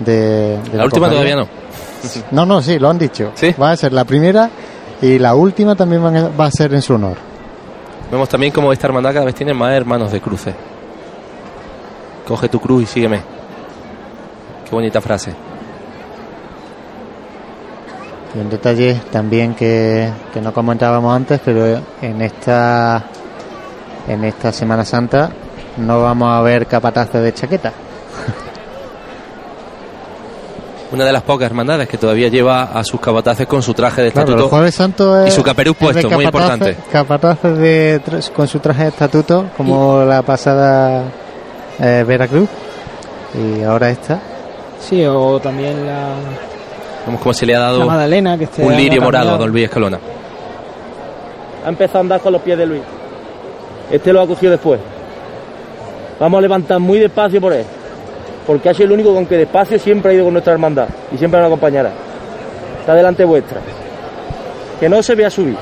[0.00, 1.34] de, de La última cofradía.
[1.34, 1.48] todavía no.
[2.32, 3.32] No, no, sí, lo han dicho.
[3.34, 3.54] ¿Sí?
[3.60, 4.48] Va a ser la primera
[5.02, 7.16] y la última también van a- va a ser en su honor.
[8.10, 10.54] Vemos también como esta hermandad cada vez tiene más hermanos de cruces.
[12.26, 13.20] Coge tu cruz y sígueme.
[14.64, 15.32] Qué bonita frase.
[18.34, 23.04] Y un detalle también que, que no comentábamos antes, pero en esta
[24.08, 25.30] en esta Semana Santa
[25.76, 27.72] no vamos a ver capataces de chaqueta.
[30.92, 34.10] Una de las pocas hermandades que todavía lleva a sus capataces con su traje de
[34.10, 34.56] Claro, el estatuto.
[34.56, 36.76] jueves santo y su caperuz es de puesto, muy importante.
[36.90, 38.00] Capataces de,
[38.34, 41.04] con su traje de estatuto, como la pasada
[41.78, 42.48] eh, Veracruz.
[43.34, 44.18] Y ahora esta.
[44.80, 46.14] Sí, o también la,
[47.06, 49.98] Vemos cómo se le ha dado que un lirio morado a don Luis Escalona.
[51.64, 52.82] Ha empezado a andar con los pies de Luis.
[53.90, 54.80] Este lo ha cogido después.
[56.18, 57.64] Vamos a levantar muy despacio por él.
[58.46, 60.88] Porque ha sido el único con que despacio siempre ha ido con nuestra hermandad.
[61.12, 61.90] Y siempre nos acompañará.
[62.80, 63.60] Está delante vuestra.
[64.78, 65.56] Que no se vea subir.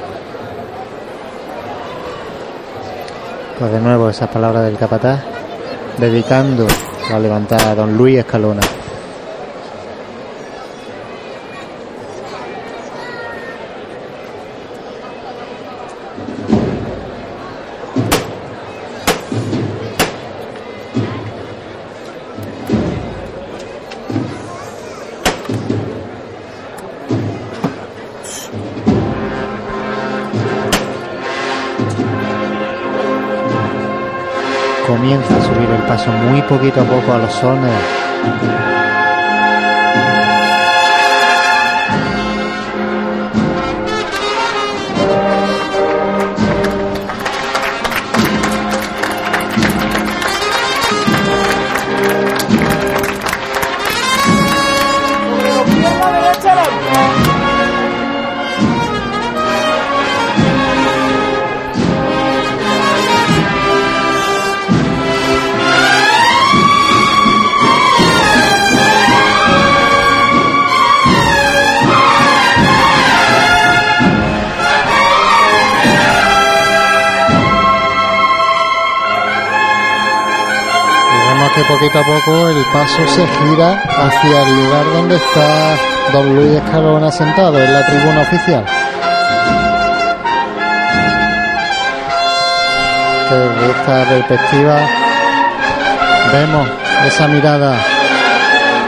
[3.58, 5.20] Pues de nuevo esas palabras del capataz,
[5.96, 6.66] dedicando
[7.10, 8.60] la levantada a don Luis Escalona.
[36.70, 38.57] Poquito a poco a los sones.
[81.58, 85.76] Que poquito a poco el paso se gira hacia el lugar donde está
[86.12, 88.64] don Luis Escalona sentado en la tribuna oficial.
[93.30, 94.76] Desde esta perspectiva
[96.32, 96.68] vemos
[97.06, 97.76] esa mirada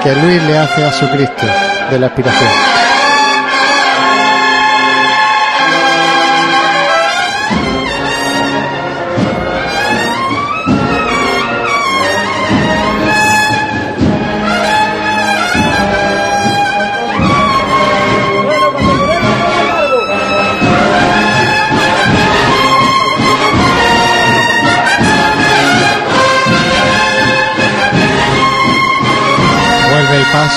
[0.02, 1.46] que Luis le hace a su Cristo
[1.90, 2.79] de la aspiración.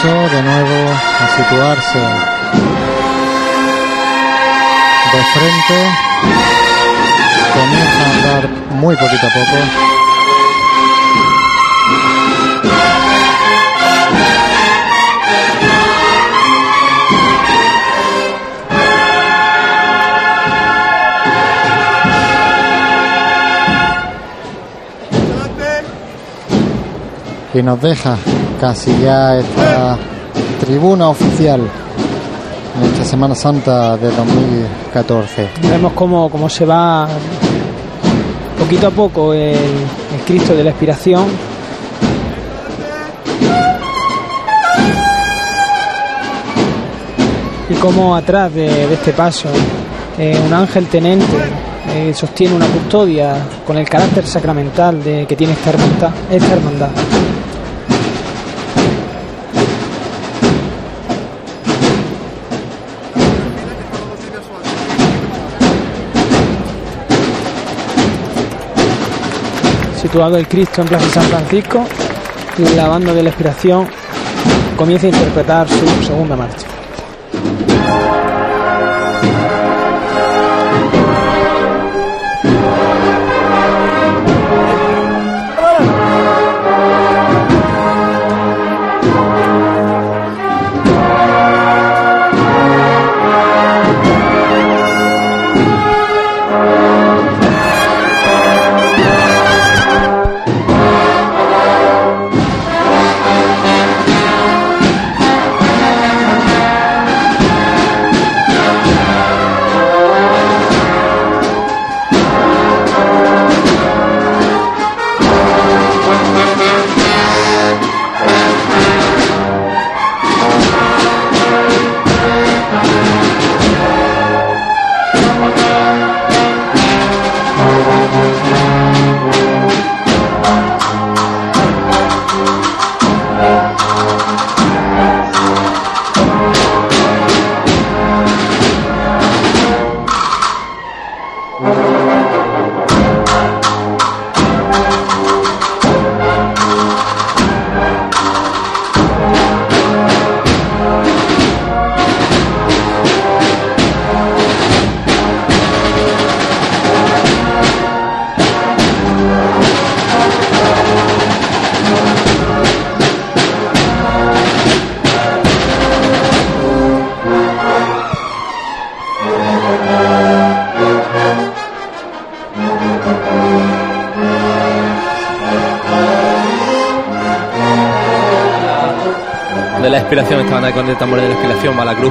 [0.02, 2.00] De nuevo a situarse
[5.14, 5.78] de frente.
[7.54, 9.58] Comienza a andar muy poquito a poco.
[27.54, 28.18] Y nos deja
[28.64, 29.97] casi ya esta
[30.61, 35.49] tribuna oficial en esta Semana Santa de 2014.
[35.70, 37.05] Vemos cómo, cómo se va
[38.57, 39.57] poquito a poco el,
[40.26, 41.26] Cristo de la Expiración.
[47.70, 49.49] Y cómo atrás de, de este paso
[50.18, 51.36] eh, un ángel tenente
[51.95, 53.36] eh, sostiene una custodia
[53.68, 56.11] con el carácter sacramental de, que tiene esta hermandad.
[56.32, 56.89] Esta hermandad.
[70.14, 71.86] El Cristo en Plaza San Francisco
[72.59, 73.88] y la banda de la expiración
[74.78, 76.73] comienza a interpretar su segunda marcha.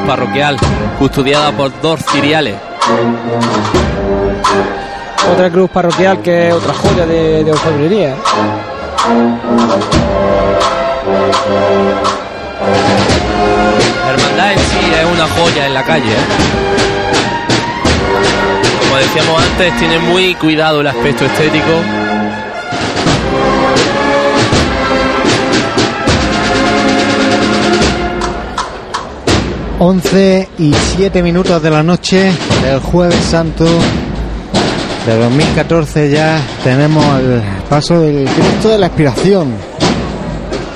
[0.02, 0.56] Parroquial,
[0.98, 2.56] custodiada por dos ciriales.
[5.32, 8.14] Otra cruz parroquial que es otra joya de, de orfebrería.
[14.04, 16.12] La hermandad en sí es una joya en la calle.
[16.12, 16.26] ¿eh?
[18.80, 22.01] Como decíamos antes, tiene muy cuidado el aspecto estético.
[29.84, 32.30] 11 y 7 minutos de la noche
[32.62, 33.64] del jueves santo
[35.04, 39.48] de 2014 ya tenemos el paso del Cristo de la Expiración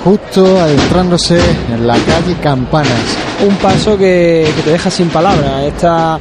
[0.02, 1.38] justo adentrándose
[1.72, 2.98] en la calle Campanas
[3.46, 5.62] Un paso que, que te deja sin palabras.
[5.62, 6.18] Esta,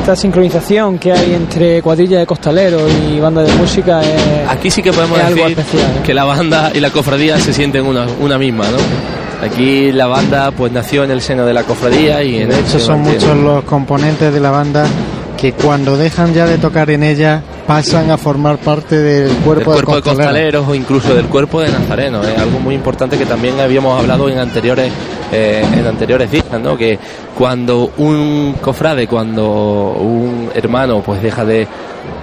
[0.00, 4.82] esta sincronización que hay entre cuadrilla de costaleros y banda de música es, Aquí sí
[4.82, 5.90] que podemos es algo decir especial.
[5.98, 6.02] ¿eh?
[6.02, 9.17] que la banda y la cofradía se sienten una, una misma, ¿no?
[9.42, 12.78] Aquí la banda pues nació en el seno de la cofradía y en de hecho
[12.78, 13.24] se son mantiene.
[13.24, 14.84] muchos los componentes de la banda
[15.36, 19.84] que cuando dejan ya de tocar en ella pasan a formar parte del cuerpo, del
[19.84, 20.62] cuerpo de, de costaleros.
[20.62, 22.26] costaleros o incluso del cuerpo de nazarenos.
[22.26, 24.90] Es algo muy importante que también habíamos hablado en anteriores
[25.30, 26.76] eh, en anteriores días, ¿no?
[26.76, 26.98] Que
[27.36, 31.68] cuando un cofrade, cuando un hermano, pues deja de,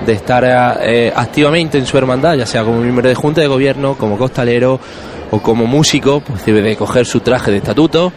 [0.06, 0.44] de estar
[0.82, 4.80] eh, activamente en su hermandad, ya sea como miembro de junta de gobierno, como costalero
[5.32, 8.12] o como músico, pues debe de coger su traje de estatuto.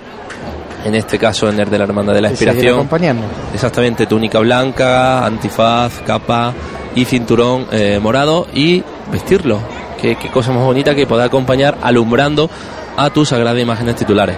[0.85, 2.89] En este caso, en el de la Hermandad de la Inspiración.
[3.53, 6.55] Exactamente, túnica blanca, antifaz, capa
[6.95, 9.59] y cinturón eh, morado y vestirlo.
[10.01, 12.49] Qué, qué cosa más bonita que poder acompañar alumbrando
[12.97, 14.37] a tus sagradas imágenes titulares.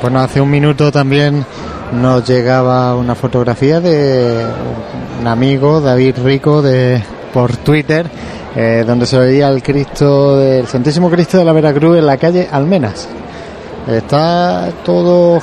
[0.00, 1.44] Bueno, hace un minuto también
[1.92, 4.46] nos llegaba una fotografía de
[5.20, 8.06] un amigo, David Rico, de por Twitter,
[8.56, 12.48] eh, donde se veía el Cristo del Santísimo Cristo de la Veracruz en la calle
[12.50, 13.08] Almenas.
[13.86, 15.40] Está todo,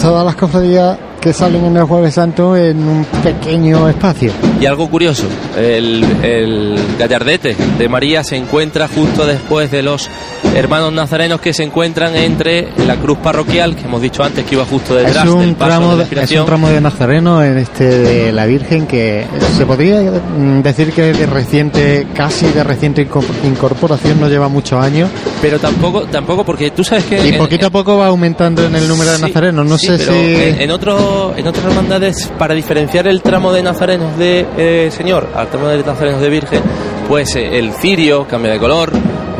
[0.00, 4.32] todas las cofradías que salen en el Jueves Santo en un pequeño espacio.
[4.60, 5.24] Y algo curioso,
[5.56, 10.10] el gallardete de María se encuentra justo después de los
[10.54, 14.64] hermanos nazarenos que se encuentran entre la cruz parroquial, que hemos dicho antes que iba
[14.64, 17.84] justo Es detrás del paso tramo de la es un tramo de Nazareno en este
[17.88, 19.24] de la Virgen que
[19.56, 24.82] se podría mm, decir que de reciente, casi de reciente inco- incorporación, no lleva muchos
[24.82, 25.08] años
[25.40, 27.24] Pero tampoco, tampoco porque tú sabes que...
[27.24, 29.66] y en- poquito a poco va aumentando en el número de nazarenos.
[29.66, 33.52] No sí, sé pero si en, en otro, en otras hermandades, para diferenciar el tramo
[33.52, 36.60] de nazarenos de eh, Señor al tramo de nazarenos de Virgen,
[37.08, 38.92] pues eh, el cirio cambia de color,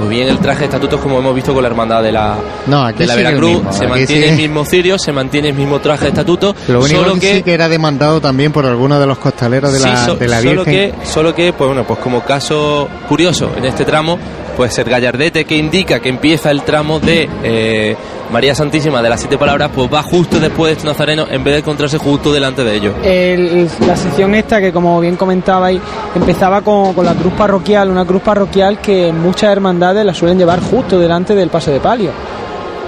[0.02, 2.36] o bien el traje de estatutos, como hemos visto con la hermandad de la,
[2.66, 5.54] No, aquí de la Veracruz, mismo, se mantiene sigue- el mismo cirio, se mantiene el
[5.54, 8.66] mismo traje de estatuto, lo único solo que, que, sí que era demandado también por
[8.66, 10.92] algunos de los costaleros de sí, la, so- de la solo Virgen.
[11.00, 14.18] que, solo que, pues bueno, pues como caso curioso en este tramo,
[14.56, 17.96] pues el gallardete que indica que empieza el tramo de eh,
[18.32, 21.54] María Santísima de las siete palabras, pues va justo después de este nazareno en vez
[21.54, 22.94] de encontrarse justo delante de ellos.
[23.04, 25.80] El- la sección esta que como bien comentabais
[26.14, 30.98] empezaba con, la cruz parroquial, una cruz parroquial que muchas hermandades la suelen llevar justo
[30.98, 32.10] delante del paso de palio.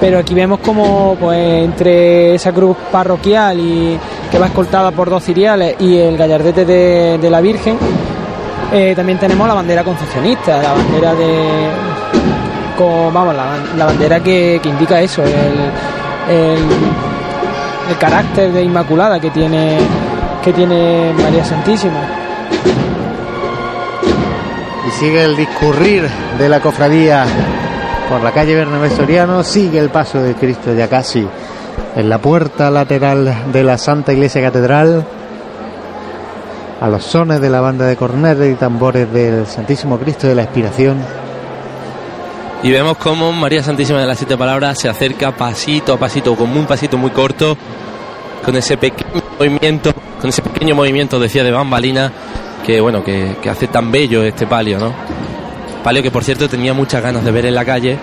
[0.01, 3.99] Pero aquí vemos como pues entre esa cruz parroquial y
[4.31, 7.77] que va escoltada por dos ciriales y el gallardete de, de la Virgen,
[8.73, 11.35] eh, también tenemos la bandera concepcionista, la bandera de
[12.77, 15.33] con- vamos, la, la bandera que, que indica eso, el,
[16.35, 16.59] el,
[17.99, 19.79] carácter de Inmaculada que tiene
[20.43, 22.01] que tiene María Santísima.
[24.87, 26.09] Y sigue el discurrir
[26.39, 27.25] de la cofradía
[28.11, 31.27] por la calle Bernabé Soriano, sigue el paso de Cristo ya casi
[31.97, 35.05] en la puerta lateral de la Santa Iglesia Catedral,
[36.81, 40.43] a los sones de la banda de cornetas y tambores del Santísimo Cristo de la
[40.43, 40.99] Expiración.
[42.65, 46.59] Y vemos cómo María Santísima de las Siete Palabras se acerca pasito a pasito, como
[46.59, 47.59] un pasito muy corto,
[48.43, 52.11] con ese pequeño movimiento, con ese pequeño movimiento, decía, de bambalina,
[52.65, 54.95] que bueno, que, que hace tan bello este palio, ¿no?
[55.83, 57.99] Palio que por cierto tenía muchas ganas de ver en la calle,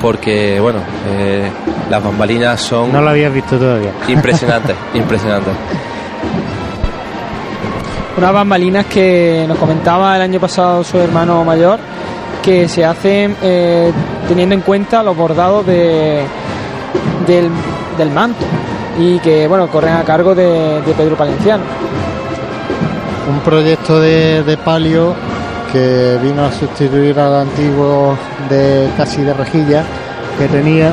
[0.00, 0.78] porque bueno,
[1.08, 1.50] eh,
[1.90, 3.90] las bambalinas son No lo habías visto todavía.
[4.06, 5.52] impresionantes, impresionantes.
[8.16, 11.80] Unas bambalinas que nos comentaba el año pasado su hermano mayor,
[12.42, 13.92] que se hacen eh,
[14.28, 16.22] teniendo en cuenta los bordados de,
[17.26, 17.50] del,
[17.98, 18.44] del manto
[18.98, 21.64] y que bueno corren a cargo de, de Pedro Palenciano.
[23.30, 25.14] Un proyecto de, de palio
[25.72, 28.16] que vino a sustituir al antiguo
[28.48, 29.84] de casi de rejilla
[30.38, 30.88] que tenía,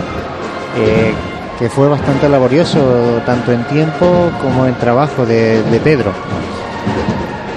[0.77, 1.13] eh,
[1.57, 2.79] que fue bastante laborioso,
[3.25, 6.11] tanto en tiempo como en trabajo de, de Pedro.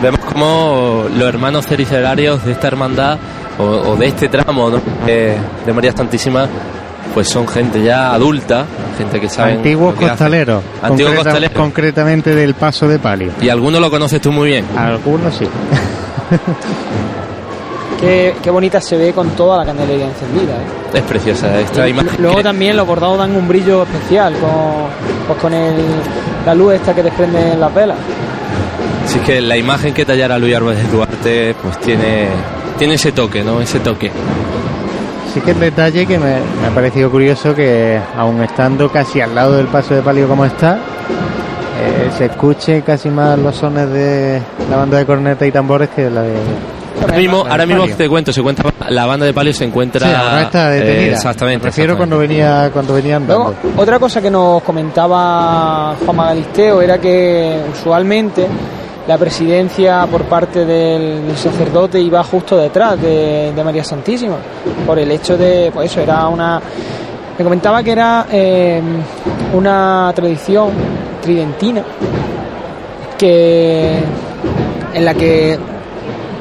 [0.00, 3.18] Vemos como los hermanos cericerarios de esta hermandad
[3.60, 4.80] o, o de este tramo ¿no?
[5.06, 5.36] de,
[5.66, 6.46] de María Santísima,
[7.14, 8.64] pues son gente ya adulta,
[8.96, 9.52] gente que sabe.
[9.54, 11.56] Antiguos costaleros, Antiguos concreta- costaleros.
[11.56, 13.32] concretamente del paso de palio.
[13.40, 14.64] Y algunos lo conoces tú muy bien.
[14.76, 15.46] Algunos sí.
[18.00, 20.52] Qué, qué bonita se ve con toda la candelería encendida.
[20.54, 20.94] ¿eh?
[20.98, 22.12] Es preciosa esta Y imagen.
[22.18, 24.86] Luego que- también los bordados dan un brillo especial con,
[25.26, 25.74] pues con el,
[26.46, 27.98] la luz esta que desprende en las velas.
[29.06, 32.28] Sí, es que la imagen que tallara Luis Álvarez Duarte, pues tiene,
[32.80, 33.60] tiene ese toque, ¿no?
[33.60, 34.10] Ese toque.
[35.34, 39.34] Sí que el detalle que me, me ha parecido curioso que aun estando casi al
[39.34, 44.40] lado del paso de palio como está, eh, se escuche casi más los sones de
[44.70, 46.32] la banda de corneta y tambores que la de...
[47.02, 50.06] Ahora mismo, ahora mismo te cuento, se cuenta la banda de palio se encuentra.
[50.06, 51.02] Sí, ahora está detenida.
[51.02, 51.64] eh, exactamente.
[51.64, 51.96] Me refiero exactamente.
[51.96, 53.54] cuando venía cuando venía andando.
[53.62, 58.46] Luego, otra cosa que nos comentaba Juan Magalisteo era que usualmente
[59.06, 64.36] la presidencia por parte del, sacerdote iba justo detrás de, de María Santísima,
[64.86, 66.60] por el hecho de, pues eso, era una...
[67.38, 68.82] Me comentaba que era eh,
[69.54, 70.70] una tradición
[71.22, 71.82] tridentina
[73.16, 73.98] que
[74.92, 75.58] en la que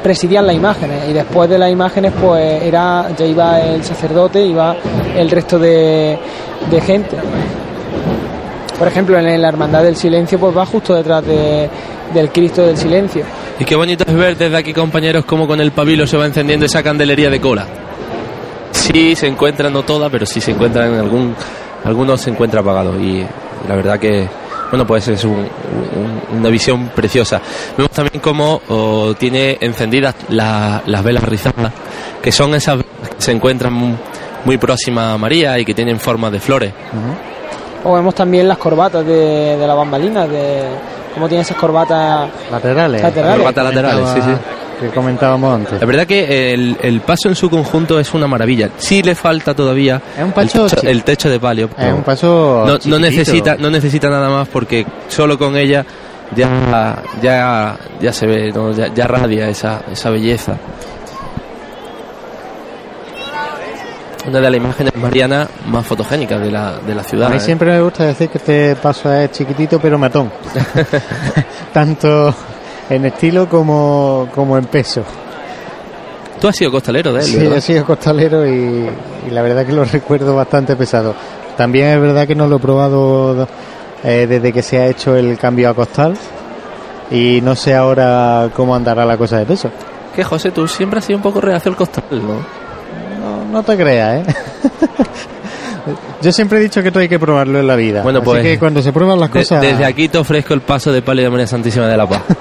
[0.02, 4.76] presidían las imágenes y después de las imágenes pues era ya iba el sacerdote iba
[5.18, 6.18] el resto de,
[6.72, 7.18] de gente
[8.80, 11.70] por ejemplo en la hermandad del silencio pues va justo detrás de,
[12.14, 13.24] del Cristo del silencio
[13.60, 16.66] Y qué bonito es ver desde aquí, compañeros, cómo con el pabilo se va encendiendo
[16.66, 17.66] esa candelería de cola.
[18.72, 21.36] Sí se encuentra, no toda, pero sí se encuentra en algún.
[21.84, 23.00] Algunos se encuentra apagado.
[23.00, 23.26] Y
[23.68, 24.28] la verdad que.
[24.72, 25.32] Bueno, pues es un-
[26.32, 27.42] un- una visión preciosa.
[27.78, 31.74] Vemos también cómo oh, tiene encendidas la- las velas rizadas,
[32.22, 33.96] que son esas velas que se encuentran muy,
[34.46, 36.72] muy próximas a María y que tienen forma de flores.
[37.84, 40.64] O vemos también las corbatas de, de la bambalina de
[41.14, 43.02] cómo tiene esas corbatas Laterales.
[43.02, 43.38] Laterales.
[43.38, 44.32] Corbatas laterales, sí, sí.
[44.80, 45.78] Que comentábamos antes.
[45.82, 48.70] La verdad que el, el paso en su conjunto es una maravilla.
[48.78, 51.70] Sí le falta todavía Es un el, techo, chi- el techo de palio.
[51.78, 52.80] Es un paso.
[52.86, 55.86] no, necesita no necesita nada más porque solo con ella
[56.34, 58.72] ya ya ya se ve ¿no?
[58.72, 60.54] ya, ya radia esa, esa belleza.
[64.30, 67.28] Una de las imágenes marianas más fotogénicas de la, de la ciudad.
[67.28, 67.40] A mí ¿eh?
[67.40, 70.32] siempre me gusta decir que este paso es chiquitito pero matón.
[71.74, 72.32] Tanto
[72.92, 75.02] en estilo como, como en peso.
[76.40, 77.58] Tú has sido costalero de él, Sí, ¿verdad?
[77.58, 78.88] he sido costalero y,
[79.28, 81.16] y la verdad que lo recuerdo bastante pesado.
[81.58, 83.48] También es verdad que no lo he probado
[84.04, 86.14] eh, desde que se ha hecho el cambio a costal
[87.10, 89.72] y no sé ahora cómo andará la cosa de peso.
[90.16, 92.59] Que José, tú siempre has sido un poco reacio al costal, ¿no?
[93.30, 94.34] No, no te creas, ¿eh?
[96.22, 98.04] Yo siempre he dicho que todo hay que probarlo en la vida.
[98.04, 99.62] Bueno, Así pues, que cuando se prueban las De- cosas...
[99.62, 102.22] desde aquí te ofrezco el paso de palio de María Santísima de la Paz.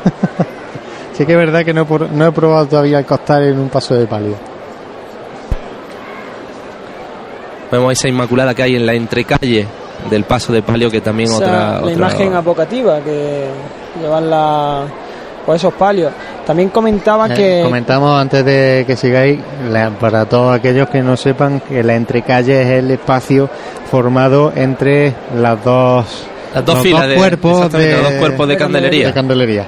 [1.14, 3.92] Sí que es verdad que no, no he probado todavía el costal en un paso
[3.96, 4.36] de palio.
[7.72, 9.66] Vemos esa inmaculada que hay en la entrecalle
[10.08, 13.46] del paso de palio que también otra, la otra- imagen apocativa que
[14.00, 14.84] llevan la,
[15.56, 16.12] esos palios.
[16.46, 19.38] También comentaba Eh, que Comentamos antes de que sigáis,
[19.70, 23.48] la- para todos aquellos que no sepan, que la entrecalle es el espacio
[23.90, 26.04] formado entre las dos,
[26.54, 29.06] Las dos los filas de- cuerpos de, los dos cuerpos de candelería.
[29.08, 29.66] de candelería.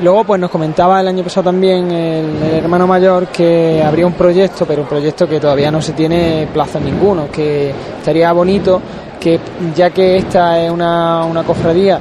[0.00, 4.12] luego pues nos comentaba el año pasado también el, el hermano mayor que habría un
[4.14, 8.80] proyecto, pero un proyecto que todavía no se tiene plazo en ninguno, que estaría bonito
[9.20, 9.38] que
[9.74, 11.98] ya que esta es una, una cofradía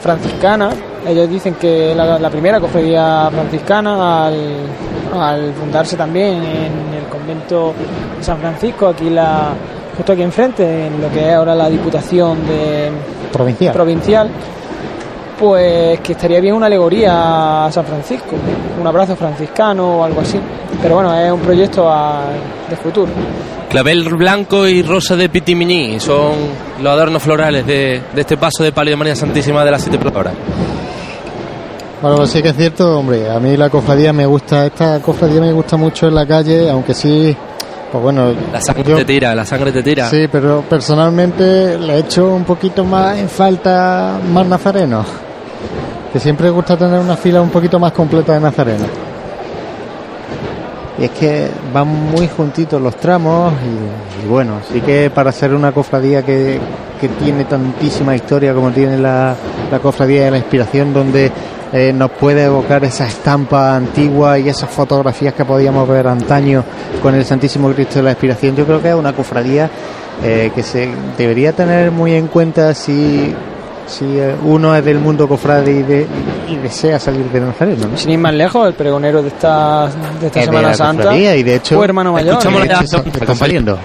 [0.00, 0.70] franciscana,
[1.06, 4.36] ellos dicen que la, la primera cofradía franciscana al,
[5.18, 7.74] al fundarse también en el convento
[8.18, 9.48] de San Francisco, aquí la
[9.96, 12.90] justo aquí enfrente, en lo que es ahora la Diputación de
[13.32, 13.72] Provincial.
[13.74, 14.30] provincial,
[15.38, 18.36] pues que estaría bien una alegoría a San Francisco,
[18.80, 20.38] un abrazo franciscano o algo así.
[20.82, 22.24] Pero bueno, es un proyecto a-
[22.68, 23.10] de futuro.
[23.68, 26.32] Clavel blanco y rosa de pitiminí son
[26.82, 29.98] los adornos florales de, de este paso de palio de María Santísima de las Siete
[29.98, 30.34] Palabras.
[32.02, 35.40] Bueno, pues sí que es cierto, hombre, a mí la cofradía me gusta, esta cofradía
[35.40, 37.36] me gusta mucho en la calle, aunque sí,
[37.92, 40.08] pues bueno, La sangre yo- te tira, la sangre te tira.
[40.08, 45.06] Sí, pero personalmente le echo un poquito más en falta más nazarenos.
[46.12, 48.88] Que siempre gusta tener una fila un poquito más completa de nazarenos.
[50.98, 55.54] Y es que van muy juntitos los tramos y, y bueno, sí que para ser
[55.54, 56.58] una cofradía que,
[57.00, 59.34] que tiene tantísima historia como tiene la,
[59.70, 61.30] la cofradía de la inspiración, donde
[61.72, 66.64] eh, nos puede evocar esa estampa antigua y esas fotografías que podíamos ver antaño
[67.02, 69.70] con el Santísimo Cristo de la Inspiración, yo creo que es una cofradía
[70.22, 73.34] eh, que se debería tener muy en cuenta si,
[73.86, 76.06] si eh, uno es del mundo cofrade y, de-
[76.48, 77.86] y desea salir de Nazareno.
[77.88, 77.96] ¿no?
[77.96, 79.86] Sin ir más lejos, el pregonero de esta,
[80.20, 82.32] de esta Es de Semana la Santa y de hecho fue hermano mayor.
[82.32, 83.78] escuchamos la- hecho, está- está saliendo.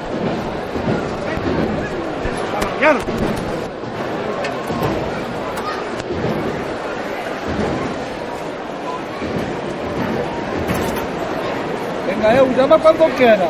[12.55, 13.47] Llama cuando quiera.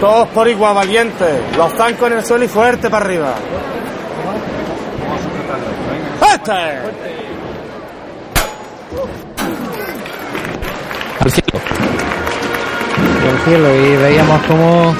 [0.00, 1.40] Todos por igual, valientes.
[1.56, 3.34] Los zancos en el suelo y fuerte para arriba.
[6.34, 6.52] ¡Este!
[13.22, 14.94] Al cielo y veíamos como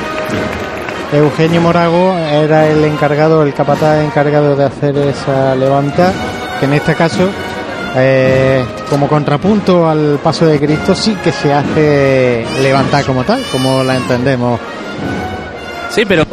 [1.12, 6.12] Eugenio Morago era el encargado, el capataz encargado de hacer esa levanta,
[6.58, 7.28] que en este caso,
[7.96, 13.82] eh, como contrapunto al paso de Cristo, sí que se hace levantar como tal, como
[13.82, 14.60] la entendemos.
[15.90, 16.24] Sí, pero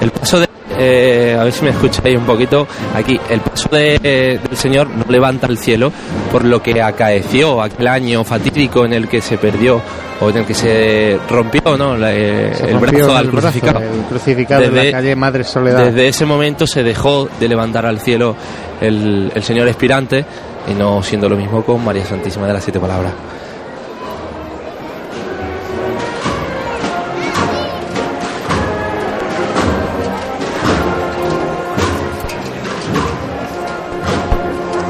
[0.00, 0.48] el paso de...
[0.78, 3.20] eh, a ver si me escucháis un poquito aquí.
[3.28, 5.92] El paso de, eh, del Señor no levanta el cielo
[6.32, 9.80] por lo que acaeció aquel año fatídico en el que se perdió
[10.20, 11.96] o en el que se rompió ¿no?
[12.06, 13.80] Eh, el brazo al crucificado.
[13.80, 15.86] El crucificado desde, en la calle Madre Soledad.
[15.86, 18.36] Desde ese momento se dejó de levantar al cielo
[18.80, 20.24] el, el Señor Espirante
[20.68, 23.12] y no siendo lo mismo con María Santísima de las Siete Palabras.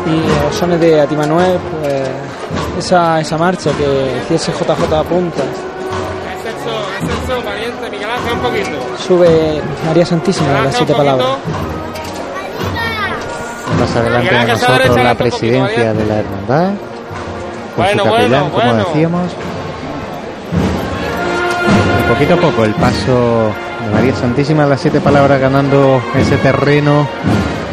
[0.06, 2.25] Y los sones de Atimanuel, pues
[2.78, 5.44] esa, esa marcha que hiciese JJ a puntas.
[6.34, 8.98] Excelso, valiente, Miguel Ángel, un poquito.
[9.06, 11.28] Sube María Santísima de las siete palabras.
[13.80, 16.70] Más adelante de nosotros la presidencia de la hermandad.
[17.74, 18.84] Con Bueno, su capellán, bueno, como bueno.
[18.86, 19.32] decíamos.
[22.00, 23.52] Y poquito a poco el paso
[23.84, 27.06] de María Santísima de las siete palabras ganando ese terreno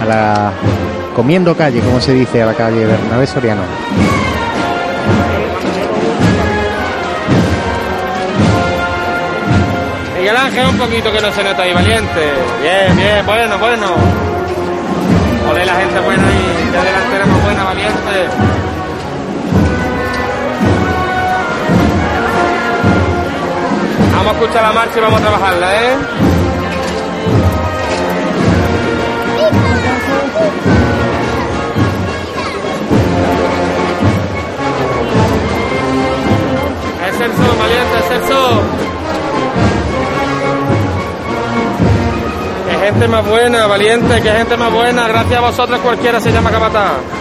[0.02, 0.52] a la
[1.16, 3.62] comiendo calle, como se dice, a la calle Bernabé Soriano.
[10.44, 12.34] Ángel, un poquito que no se nota ahí, valiente.
[12.62, 13.88] Bien, bien, bueno, bueno.
[15.50, 18.28] Ole la gente buena ahí, de delantera más buena, valiente.
[24.16, 25.96] Vamos a escuchar la marcha y vamos a trabajarla, ¿eh?
[37.08, 38.83] Es el sol, valiente, es el sol.
[42.84, 45.08] Gente más buena, valiente, qué gente más buena.
[45.08, 47.13] Gracias a vosotros cualquiera se llama capataz.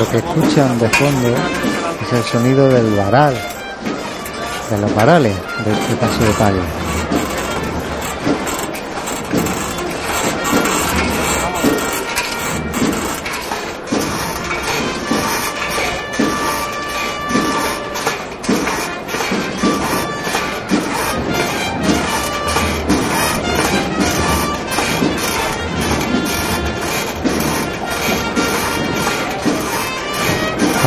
[0.00, 3.34] Lo que escuchan de fondo es el sonido del varal,
[4.70, 6.79] de los varales de este paso de palio.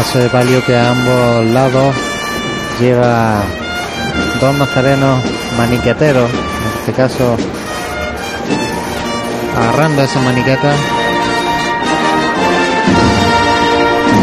[0.04, 1.96] Paso de palio que a ambos lados
[2.78, 3.42] lleva
[4.42, 5.24] dos nazarenos
[5.58, 7.38] maniqueteros, en este caso
[9.58, 10.74] agarrando esa maniqueta.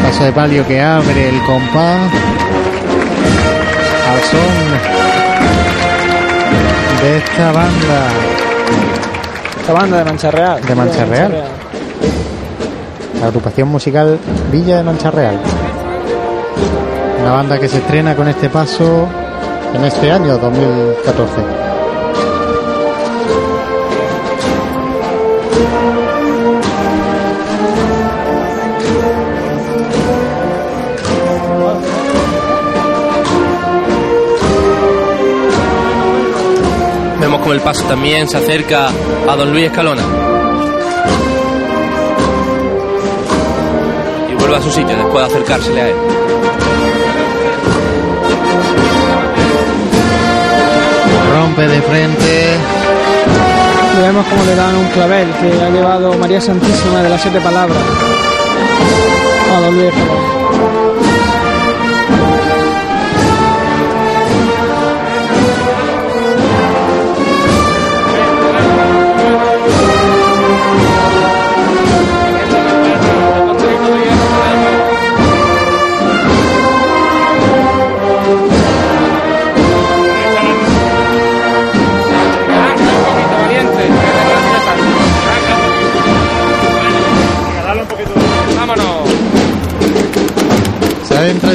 [0.02, 2.12] Paso de palio que abre el compás
[4.12, 4.68] al son
[7.02, 8.08] de esta banda
[9.60, 10.60] Esta banda de Mancha Real.
[10.60, 11.44] De Mancha Real.
[13.18, 14.18] la agrupación musical
[14.50, 15.38] Villa de Mancha Real.
[17.20, 19.08] Una banda que se estrena con este paso
[19.74, 21.34] en este año 2014.
[37.20, 38.88] Vemos como el paso también se acerca
[39.28, 40.49] a don Luis Escalona.
[44.60, 45.94] A su sitio después de acercársele a él.
[51.34, 52.56] Rompe de frente.
[53.96, 57.40] Y vemos cómo le dan un clavel que ha llevado María Santísima de las siete
[57.40, 57.78] palabras
[59.56, 60.39] a don Luis.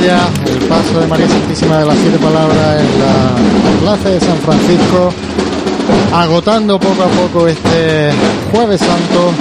[0.06, 5.12] El paso de María Santísima de las Siete Palabras en la plaza de San Francisco,
[6.14, 8.12] agotando poco a poco este
[8.52, 9.34] Jueves Santo.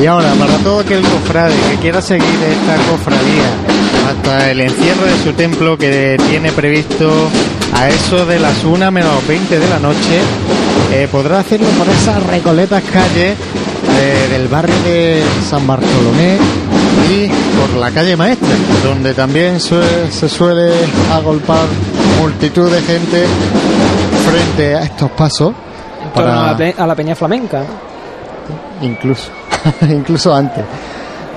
[0.00, 3.50] Y ahora, para todo aquel cofrade que quiera seguir esta cofradía
[4.08, 7.12] hasta el encierro de su templo que tiene previsto
[7.74, 10.22] a eso de las 1 menos 20 de la noche,
[10.94, 13.36] eh, podrá hacerlo por esas recoletas calles
[13.98, 16.36] eh, del barrio de San Bartolomé
[17.10, 18.48] y por la calle Maestra,
[18.84, 20.72] donde también se suele
[21.12, 21.66] agolpar
[22.20, 23.24] multitud de gente
[24.28, 25.52] frente a estos pasos.
[26.14, 27.62] Torno a, la, pe- a la Peña Flamenca.
[28.82, 29.30] Incluso,
[29.88, 30.64] incluso antes.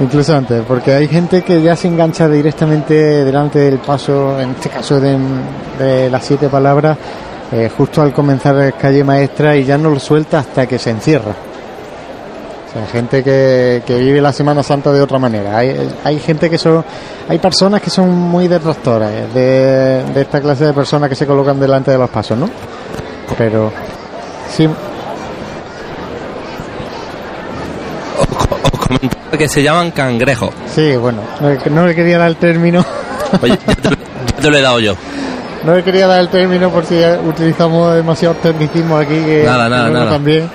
[0.01, 2.93] Incluso antes, porque hay gente que ya se engancha directamente
[3.25, 5.17] delante del paso, en este caso de,
[5.77, 6.97] de las siete palabras,
[7.51, 10.91] eh, justo al comenzar la calle maestra y ya no lo suelta hasta que se
[10.91, 11.33] encierra.
[12.69, 15.57] O sea, gente que, que vive la Semana Santa de otra manera.
[15.57, 16.85] Hay, hay gente que son,
[17.27, 21.59] hay personas que son muy detractoras de, de esta clase de personas que se colocan
[21.59, 22.47] delante de los pasos, ¿no?
[23.37, 23.71] Pero
[24.55, 24.67] sí,
[28.87, 30.49] Comentaba que se llaman cangrejos.
[30.73, 32.83] sí, bueno, no, le- no le quería dar el término,
[33.41, 34.95] Oye, ya te, lo- ya te lo he dado yo.
[35.63, 36.95] no le quería dar el término por si
[37.27, 40.09] utilizamos demasiados tecnicismos aquí que Nada, nada, nada.
[40.11, 40.49] también.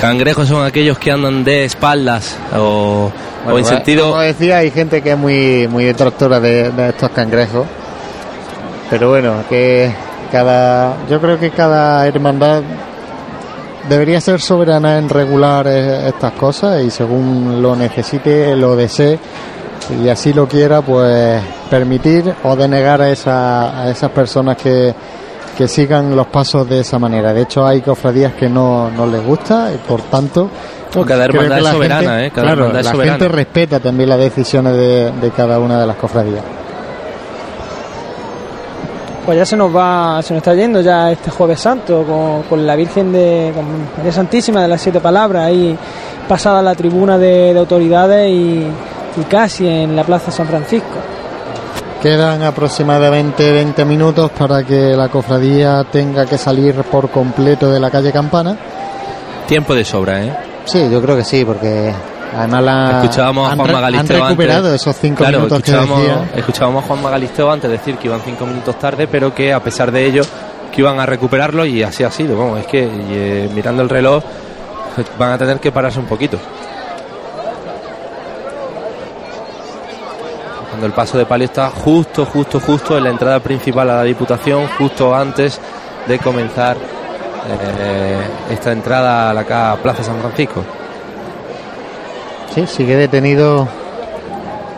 [0.00, 3.10] Cangrejos son aquellos que andan de espaldas o,
[3.46, 4.10] en eh, sentido...
[4.10, 7.66] Como decía, hay gente que es muy, muy detractora de, de estos cangrejos.
[8.90, 9.92] Pero bueno, que
[10.32, 10.96] cada.
[11.08, 12.62] Yo creo que cada hermandad
[13.88, 19.18] debería ser soberana en regular eh, estas cosas y según lo necesite, lo desee
[20.02, 24.94] y así lo quiera, pues permitir o denegar a, esa, a esas personas que,
[25.58, 27.34] que sigan los pasos de esa manera.
[27.34, 30.48] De hecho, hay cofradías que no, no les gusta y por tanto.
[30.94, 32.30] No, cada creo hermandad que es la soberana, gente- ¿eh?
[32.30, 33.18] Cada claro, hermandad es la soberana.
[33.18, 36.42] gente respeta también las decisiones de, de cada una de las cofradías.
[39.26, 42.66] Pues ya se nos va, se nos está yendo ya este jueves santo con, con
[42.66, 43.66] la Virgen de con
[43.98, 45.76] María Santísima de las Siete Palabras ahí
[46.26, 48.64] pasada la tribuna de, de autoridades y,
[49.20, 50.86] y casi en la Plaza San Francisco.
[52.02, 57.90] Quedan aproximadamente 20 minutos para que la cofradía tenga que salir por completo de la
[57.90, 58.56] calle Campana.
[59.48, 60.36] Tiempo de sobra, ¿eh?
[60.64, 61.92] Sí, yo creo que sí, porque
[62.36, 64.80] además la, Escuchábamos a han, Juan Magalisteo han recuperado antes.
[64.82, 66.30] esos 5 Claro, minutos que escuchábamos, decía.
[66.36, 69.90] escuchábamos a Juan Magalisteo antes decir que iban cinco minutos tarde, pero que a pesar
[69.90, 70.22] de ello
[70.72, 72.38] que iban a recuperarlo y así ha sido.
[72.38, 74.22] Vamos, es que eh, mirando el reloj
[75.18, 76.38] van a tener que pararse un poquito.
[80.78, 84.02] Cuando el paso de palio está justo, justo, justo en la entrada principal a la
[84.04, 85.60] Diputación, justo antes
[86.06, 88.16] de comenzar eh,
[88.52, 90.62] esta entrada a la Plaza San Francisco.
[92.54, 93.66] Sí, sigue detenido.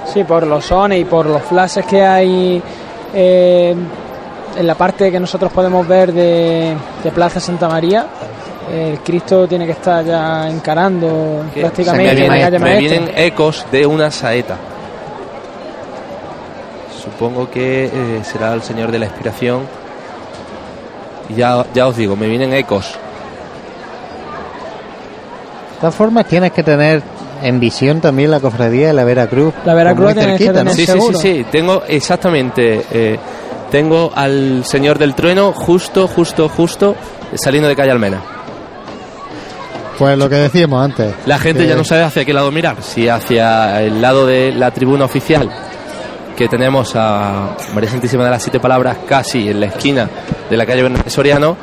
[0.06, 2.62] Sí, por los sones y por los flashes que hay
[3.12, 3.74] eh,
[4.56, 6.74] en la parte que nosotros podemos ver de,
[7.04, 8.06] de Plaza Santa María.
[8.72, 12.78] El Cristo tiene que estar ya encarando que prácticamente me, en la vienen- calle me
[12.78, 14.56] vienen ecos de una saeta.
[17.02, 19.62] Supongo que eh, será el Señor de la Inspiración.
[21.28, 22.94] Y ya, ya os digo, me vienen ecos.
[25.74, 27.02] De todas formas, tienes que tener
[27.42, 29.54] en visión también la cofradía de la Veracruz.
[29.64, 30.70] La Veracruz muy tienes que cerquita, ¿no?
[30.72, 31.46] tener- Sí, sí, sí, sí.
[31.50, 32.84] Tengo exactamente.
[32.90, 33.18] eh,
[33.70, 36.96] tengo al Señor del Trueno justo, justo, justo
[37.36, 38.20] saliendo de calle Almena.
[39.96, 41.14] Pues lo que decíamos antes.
[41.26, 44.50] La gente que- ya no sabe hacia qué lado mirar, si hacia el lado de
[44.52, 45.48] la tribuna oficial,
[46.40, 50.08] que tenemos a María Santísima de las Siete Palabras casi en la esquina
[50.48, 51.54] de la calle Bernabé Soriano,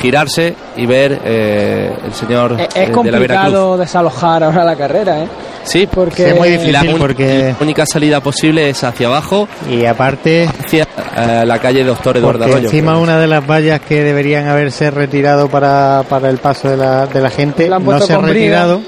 [0.00, 4.74] girarse y ver eh, el señor Es, eh, es de la complicado desalojar ahora la
[4.74, 5.28] carrera, ¿eh?
[5.62, 9.06] Sí, porque Sí, es muy difícil la, un- porque- la única salida posible es hacia
[9.06, 12.64] abajo, Y aparte, hacia eh, la calle Doctor Eduardo Arroyo.
[12.64, 13.02] encima creo.
[13.04, 17.20] una de las vallas que deberían haberse retirado para, para el paso de la, de
[17.20, 18.80] la gente La han no se ha retirado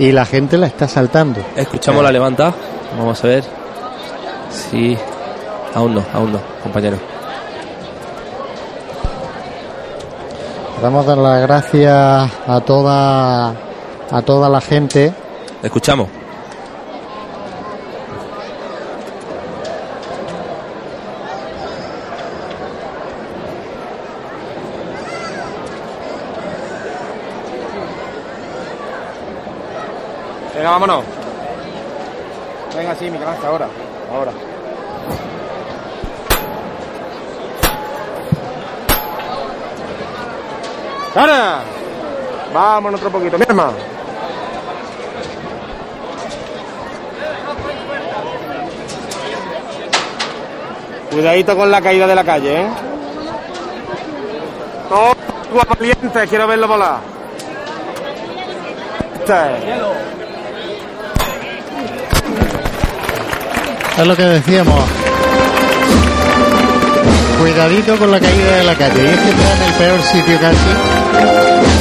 [0.00, 1.40] y la gente la está saltando.
[1.54, 2.52] Escuchamos la levanta,
[2.98, 3.59] vamos a ver.
[4.50, 4.96] Sí,
[5.74, 6.98] aún no, aún no, compañero.
[10.82, 13.50] Vamos a dar las gracias a toda
[14.10, 15.12] a toda la gente
[15.62, 16.08] Escuchamos.
[30.54, 31.04] Venga, vámonos.
[32.74, 33.68] Venga, sí, Miguel Ángel, ahora.
[34.10, 34.32] Ahora.
[41.14, 41.60] ¡Cara!
[42.52, 43.72] Vámonos otro poquito, mi hermano.
[51.10, 52.68] Cuidadito con la caída de la calle, ¿eh?
[54.88, 55.16] Todos
[55.68, 56.98] valientes, quiero verlo volar.
[59.14, 60.19] Este.
[64.02, 64.84] Es lo que decíamos.
[67.38, 69.02] Cuidadito con la caída de la calle.
[69.02, 71.79] Y es que está en el peor sitio casi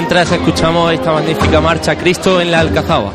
[0.00, 3.10] mientras escuchamos esta magnífica marcha Cristo en la Alcazaba.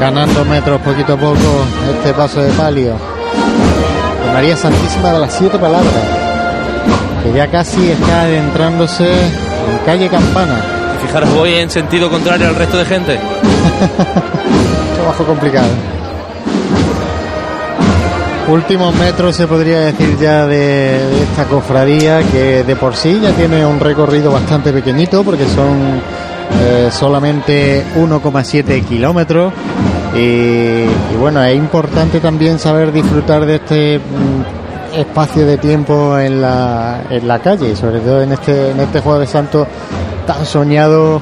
[0.00, 1.36] ganando metros poquito a poco
[1.94, 2.96] este paso de palio
[4.24, 5.92] de María Santísima de las Siete Palabras,
[7.22, 10.64] que ya casi está adentrándose en calle Campana.
[11.02, 13.20] Fijaros, voy en sentido contrario al resto de gente.
[15.10, 15.66] Trabajo complicado.
[18.48, 23.66] Últimos metros se podría decir ya de, esta cofradía que de por sí ya tiene
[23.66, 26.00] un recorrido bastante pequeñito porque son
[26.62, 29.52] eh, solamente 1,7 kilómetros
[30.14, 30.84] y,
[31.18, 37.26] bueno es importante también saber disfrutar de este mm, espacio de tiempo en la, en
[37.26, 39.66] la calle sobre todo en este en este jueves santo
[40.24, 41.20] tan soñado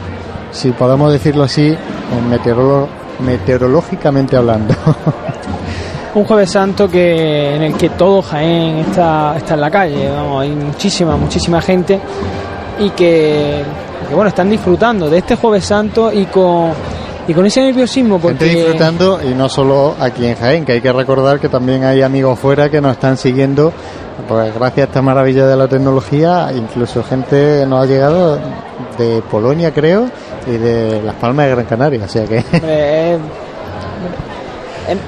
[0.50, 4.74] si podemos decirlo así en meteorolo- meteorológicamente hablando.
[6.14, 10.42] Un jueves santo que en el que todo Jaén está, está en la calle, vamos,
[10.42, 12.00] hay muchísima, muchísima gente
[12.80, 13.62] y que,
[14.08, 16.72] que, bueno, están disfrutando de este jueves santo y con,
[17.28, 20.80] y con ese nerviosismo Gente porque disfrutando y no solo aquí en Jaén, que hay
[20.80, 23.72] que recordar que también hay amigos fuera que nos están siguiendo,
[24.26, 28.38] pues gracias a esta maravilla de la tecnología, incluso gente nos ha llegado
[28.98, 30.10] de Polonia creo
[30.46, 32.38] y de Las Palmas de Gran Canaria, o sea que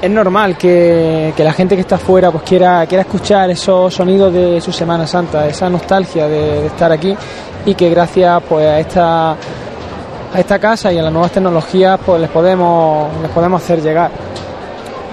[0.02, 4.32] es, normal que, que la gente que está afuera pues quiera, quiera escuchar esos sonidos
[4.32, 7.16] de su Semana Santa, esa nostalgia de, de estar aquí
[7.66, 9.36] y que gracias pues a esta
[10.32, 14.10] a esta casa y a las nuevas tecnologías pues les podemos les podemos hacer llegar.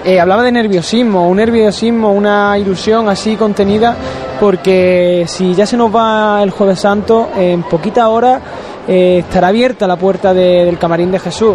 [0.04, 3.96] Eh, hablaba de nerviosismo, un nerviosismo, una ilusión así contenida,
[4.38, 8.40] porque si ya se nos va el Jueves Santo, en poquita hora
[8.88, 11.54] eh, estará abierta la puerta de- del camarín de Jesús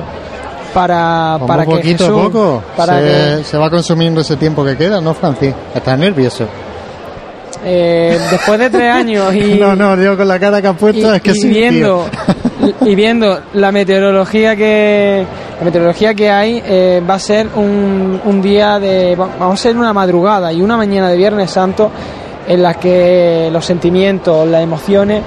[0.74, 4.64] para, como para que Jesús, a poco para se, que, se va consumiendo ese tiempo
[4.64, 5.54] que queda, ¿no, Francis?
[5.76, 6.46] Estás nervioso.
[7.66, 11.12] eh, después de tres años y No, no, digo con la cara que has puesto
[11.12, 12.06] y, es que y sí, viendo
[12.86, 15.26] y- viendo la meteorología que
[15.60, 19.64] la meteorología que hay eh, va a ser un, un día de va- vamos a
[19.64, 21.90] ser una madrugada y una mañana de Viernes Santo
[22.48, 25.22] en las que los sentimientos las emociones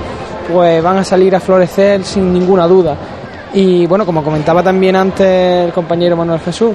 [0.53, 2.97] pues van a salir a florecer sin ninguna duda
[3.55, 6.75] y bueno como comentaba también antes el compañero Manuel Jesús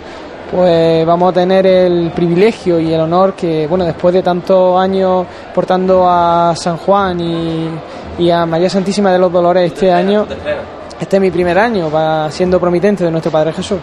[0.52, 5.26] pues vamos a tener el privilegio y el honor que, bueno, después de tantos años
[5.56, 7.69] portando a San Juan y,
[8.19, 10.27] y a María Santísima de los Dolores este año,
[10.99, 13.80] este es mi primer año va siendo promitente de nuestro Padre Jesús.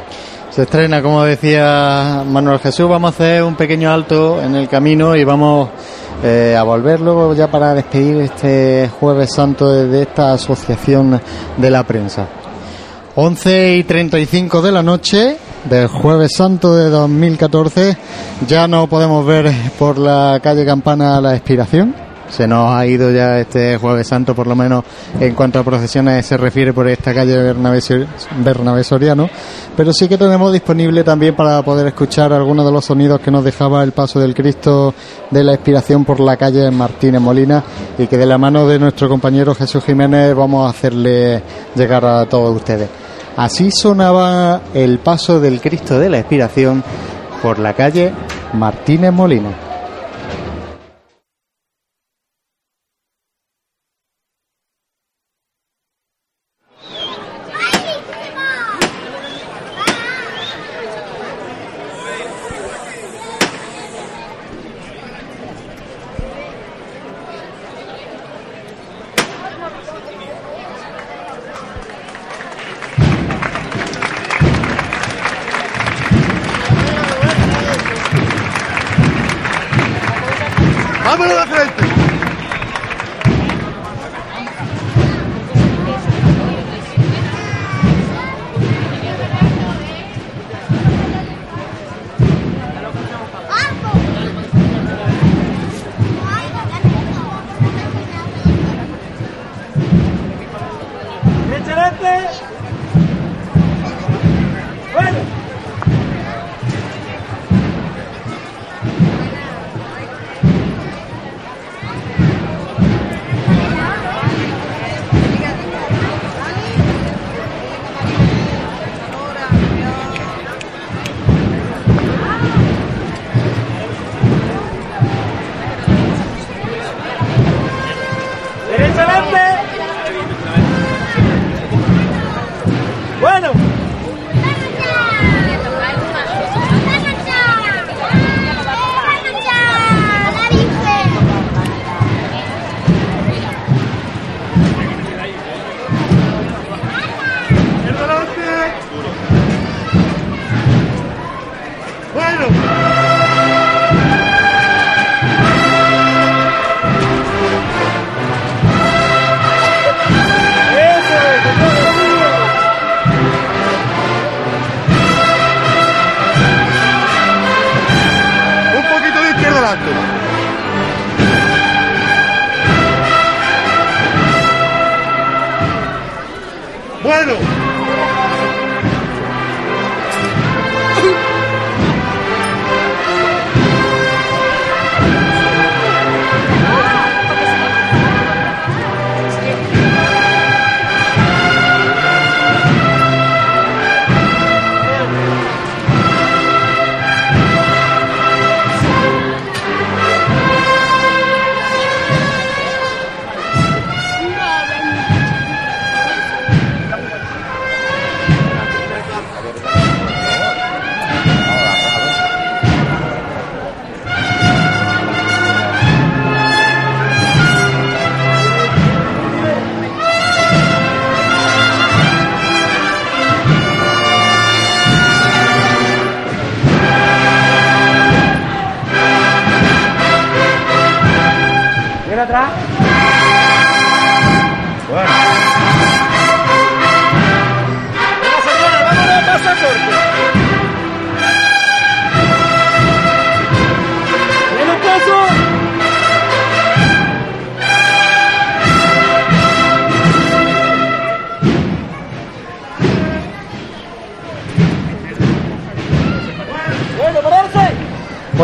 [0.50, 5.16] Se estrena, como decía Manuel Jesús, vamos a hacer un pequeño alto en el camino
[5.16, 5.70] y vamos
[6.22, 11.20] eh, a volver luego ya para despedir este jueves santo de, esta asociación
[11.56, 12.26] de la prensa.
[13.14, 15.36] 11 y 35 de la noche
[15.68, 17.96] del jueves santo de 2014
[18.46, 22.07] ya no podemos ver por la calle Campana la expiración.
[22.30, 24.84] Se nos ha ido ya este jueves santo, por lo menos
[25.18, 28.06] en cuanto a procesiones se refiere por esta calle Bernabé, Sor-
[28.44, 29.28] Bernabé Soriano.
[29.76, 33.44] Pero sí que tenemos disponible también para poder escuchar algunos de los sonidos que nos
[33.44, 34.94] dejaba el paso del Cristo
[35.30, 37.62] de la expiración por la calle Martínez Molina
[37.98, 41.42] y que de la mano de nuestro compañero Jesús Jiménez vamos a hacerle
[41.74, 42.88] llegar a todos ustedes.
[43.36, 46.82] Así sonaba el paso del Cristo de la expiración
[47.40, 48.12] por la calle
[48.52, 49.67] Martínez Molina.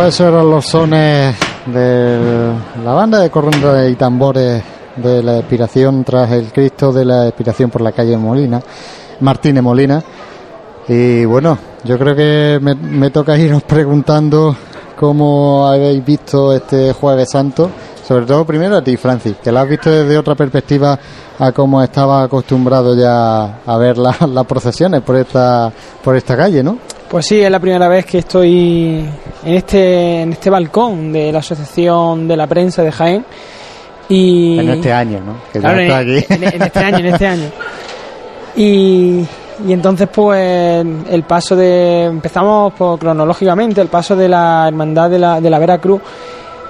[0.05, 2.53] Pues esos eran los sones de
[2.85, 4.63] la banda de corrientes y tambores
[4.97, 8.61] de la expiración tras el Cristo de la expiración por la calle Molina,
[9.21, 10.03] Martínez Molina.
[10.89, 14.55] Y bueno, yo creo que me, toca iros preguntando
[15.01, 17.71] cómo habéis visto este Jueves Santo,
[18.07, 20.99] sobre todo primero a ti, Francis, que lo has visto desde otra perspectiva
[21.39, 25.73] a cómo estaba acostumbrado ya a ver la- las procesiones por esta,
[26.03, 26.77] por esta calle, ¿no?
[27.15, 29.09] Pues sí, es la primera vez que estoy
[29.45, 33.25] en este, en este balcón de la Asociación de la Prensa de Jaén.
[34.09, 35.35] Y En este año, ¿no?
[35.53, 36.27] Que ya Claro, está en, aquí.
[36.35, 37.51] en- en este año, en este año.
[38.57, 39.25] Y,
[39.65, 42.03] y entonces, pues, el paso de.
[42.07, 46.01] Empezamos por, cronológicamente, el paso de la Hermandad de la, de la Veracruz.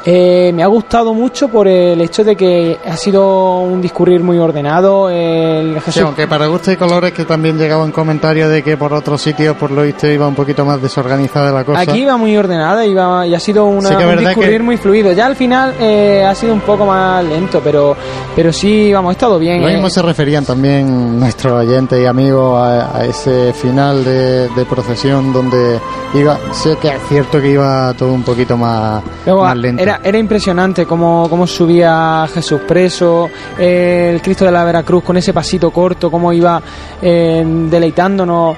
[0.06, 4.38] Eh, me ha gustado mucho por el hecho de que ha sido un discurrir muy
[4.38, 5.08] ordenado.
[5.08, 8.92] El Sí, Jesús, aunque para gusto y colores que también llegaban comentarios de que por
[8.92, 11.80] otros sitios por lo visto iba un poquito más desorganizada la cosa.
[11.80, 14.76] Aquí iba muy ordenada iba, y ha sido una, Sí que un discurrir que- muy
[14.76, 15.12] fluido.
[15.12, 17.96] Ya al final eh, ha sido un poco más lento, pero,
[18.36, 19.62] pero sí, vamos, ha estado bien.
[19.62, 19.72] Lo eh.
[19.72, 25.32] mismo se referían también nuestros oyentes y amigos a, a ese final de, de procesión
[25.32, 25.80] donde
[26.14, 29.82] iba, sé que es cierto que iba todo un poquito más, Luego, más lento.
[29.82, 35.32] Era, era impresionante cómo, cómo subía Jesús preso, el Cristo de la Veracruz con ese
[35.32, 36.60] pasito corto, cómo iba
[37.00, 38.56] eh, deleitándonos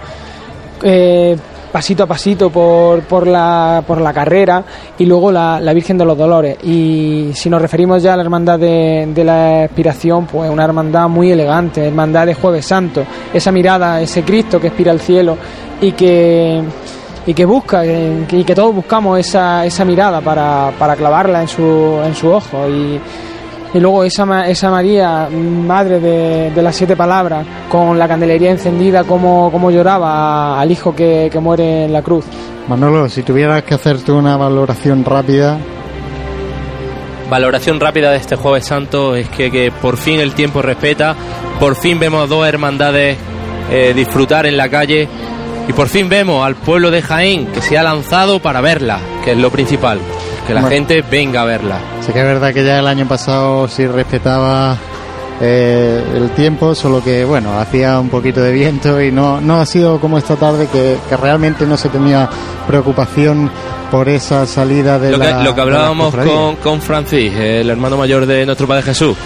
[0.82, 1.36] eh,
[1.76, 4.64] pasito a pasito por, por, la, por la carrera
[4.96, 6.56] y luego la, la Virgen de los Dolores.
[6.64, 11.30] Y si nos referimos ya a la hermandad de, la expiración, pues una hermandad muy
[11.30, 15.36] elegante, hermandad de Jueves Santo, esa mirada, ese Cristo que expira al cielo
[15.80, 16.62] y que
[17.26, 21.48] y que busca eh, y que todos buscamos esa, esa mirada para, para clavarla en
[21.48, 23.00] su, en su ojo y,
[23.74, 28.50] y luego esa, ma- esa María, madre de, de las siete palabras, con la candelería
[28.52, 32.24] encendida, como, como lloraba al hijo que, que muere en la cruz.
[32.68, 35.58] Manolo, si tuvieras que hacerte una valoración rápida,
[37.28, 41.16] Valoración rápida de este Jueves Santo es que, que por fin el tiempo respeta,
[41.58, 43.18] por fin vemos dos hermandades
[43.68, 45.08] eh, disfrutar en la calle
[45.68, 49.32] y por fin vemos al pueblo de Jaén que se ha lanzado para verla, que
[49.32, 49.98] es lo principal,
[50.46, 50.74] que la Bueno.
[50.74, 51.78] gente venga a verla.
[52.00, 54.76] sí que es verdad que ya el año pasado sí respetaba
[55.40, 59.66] eh, el tiempo, solo que bueno, hacía un poquito de viento y no, no ha
[59.66, 62.28] sido como esta tarde que, que realmente no se tenía
[62.66, 63.50] preocupación
[63.90, 67.96] por esa salida de Lo que, la lo que hablábamos con, con Francis, el hermano
[67.96, 69.16] mayor de nuestro Padre Jesús.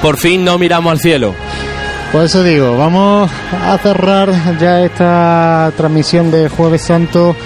[0.00, 1.34] Por fin no miramos al cielo.
[2.12, 7.36] Por eso digo, vamos a cerrar ya esta transmisión de Jueves Santo,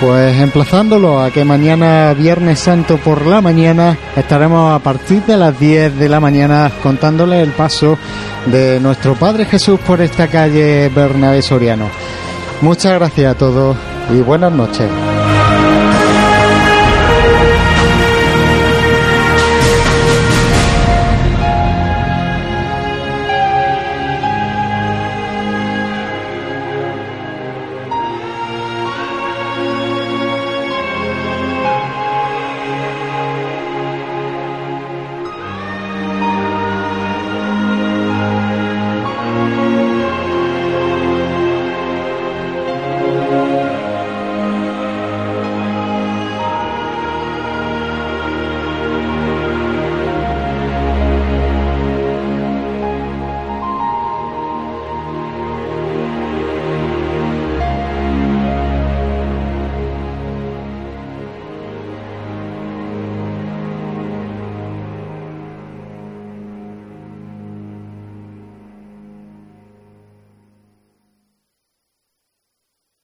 [0.00, 5.58] pues emplazándolo a que mañana, Viernes Santo por la mañana, estaremos a partir de las
[5.58, 7.98] 10 de la mañana contándole el paso
[8.46, 11.90] de nuestro Padre Jesús por esta calle Bernabé Soriano.
[12.62, 13.76] Muchas gracias a todos
[14.10, 14.88] y buenas noches.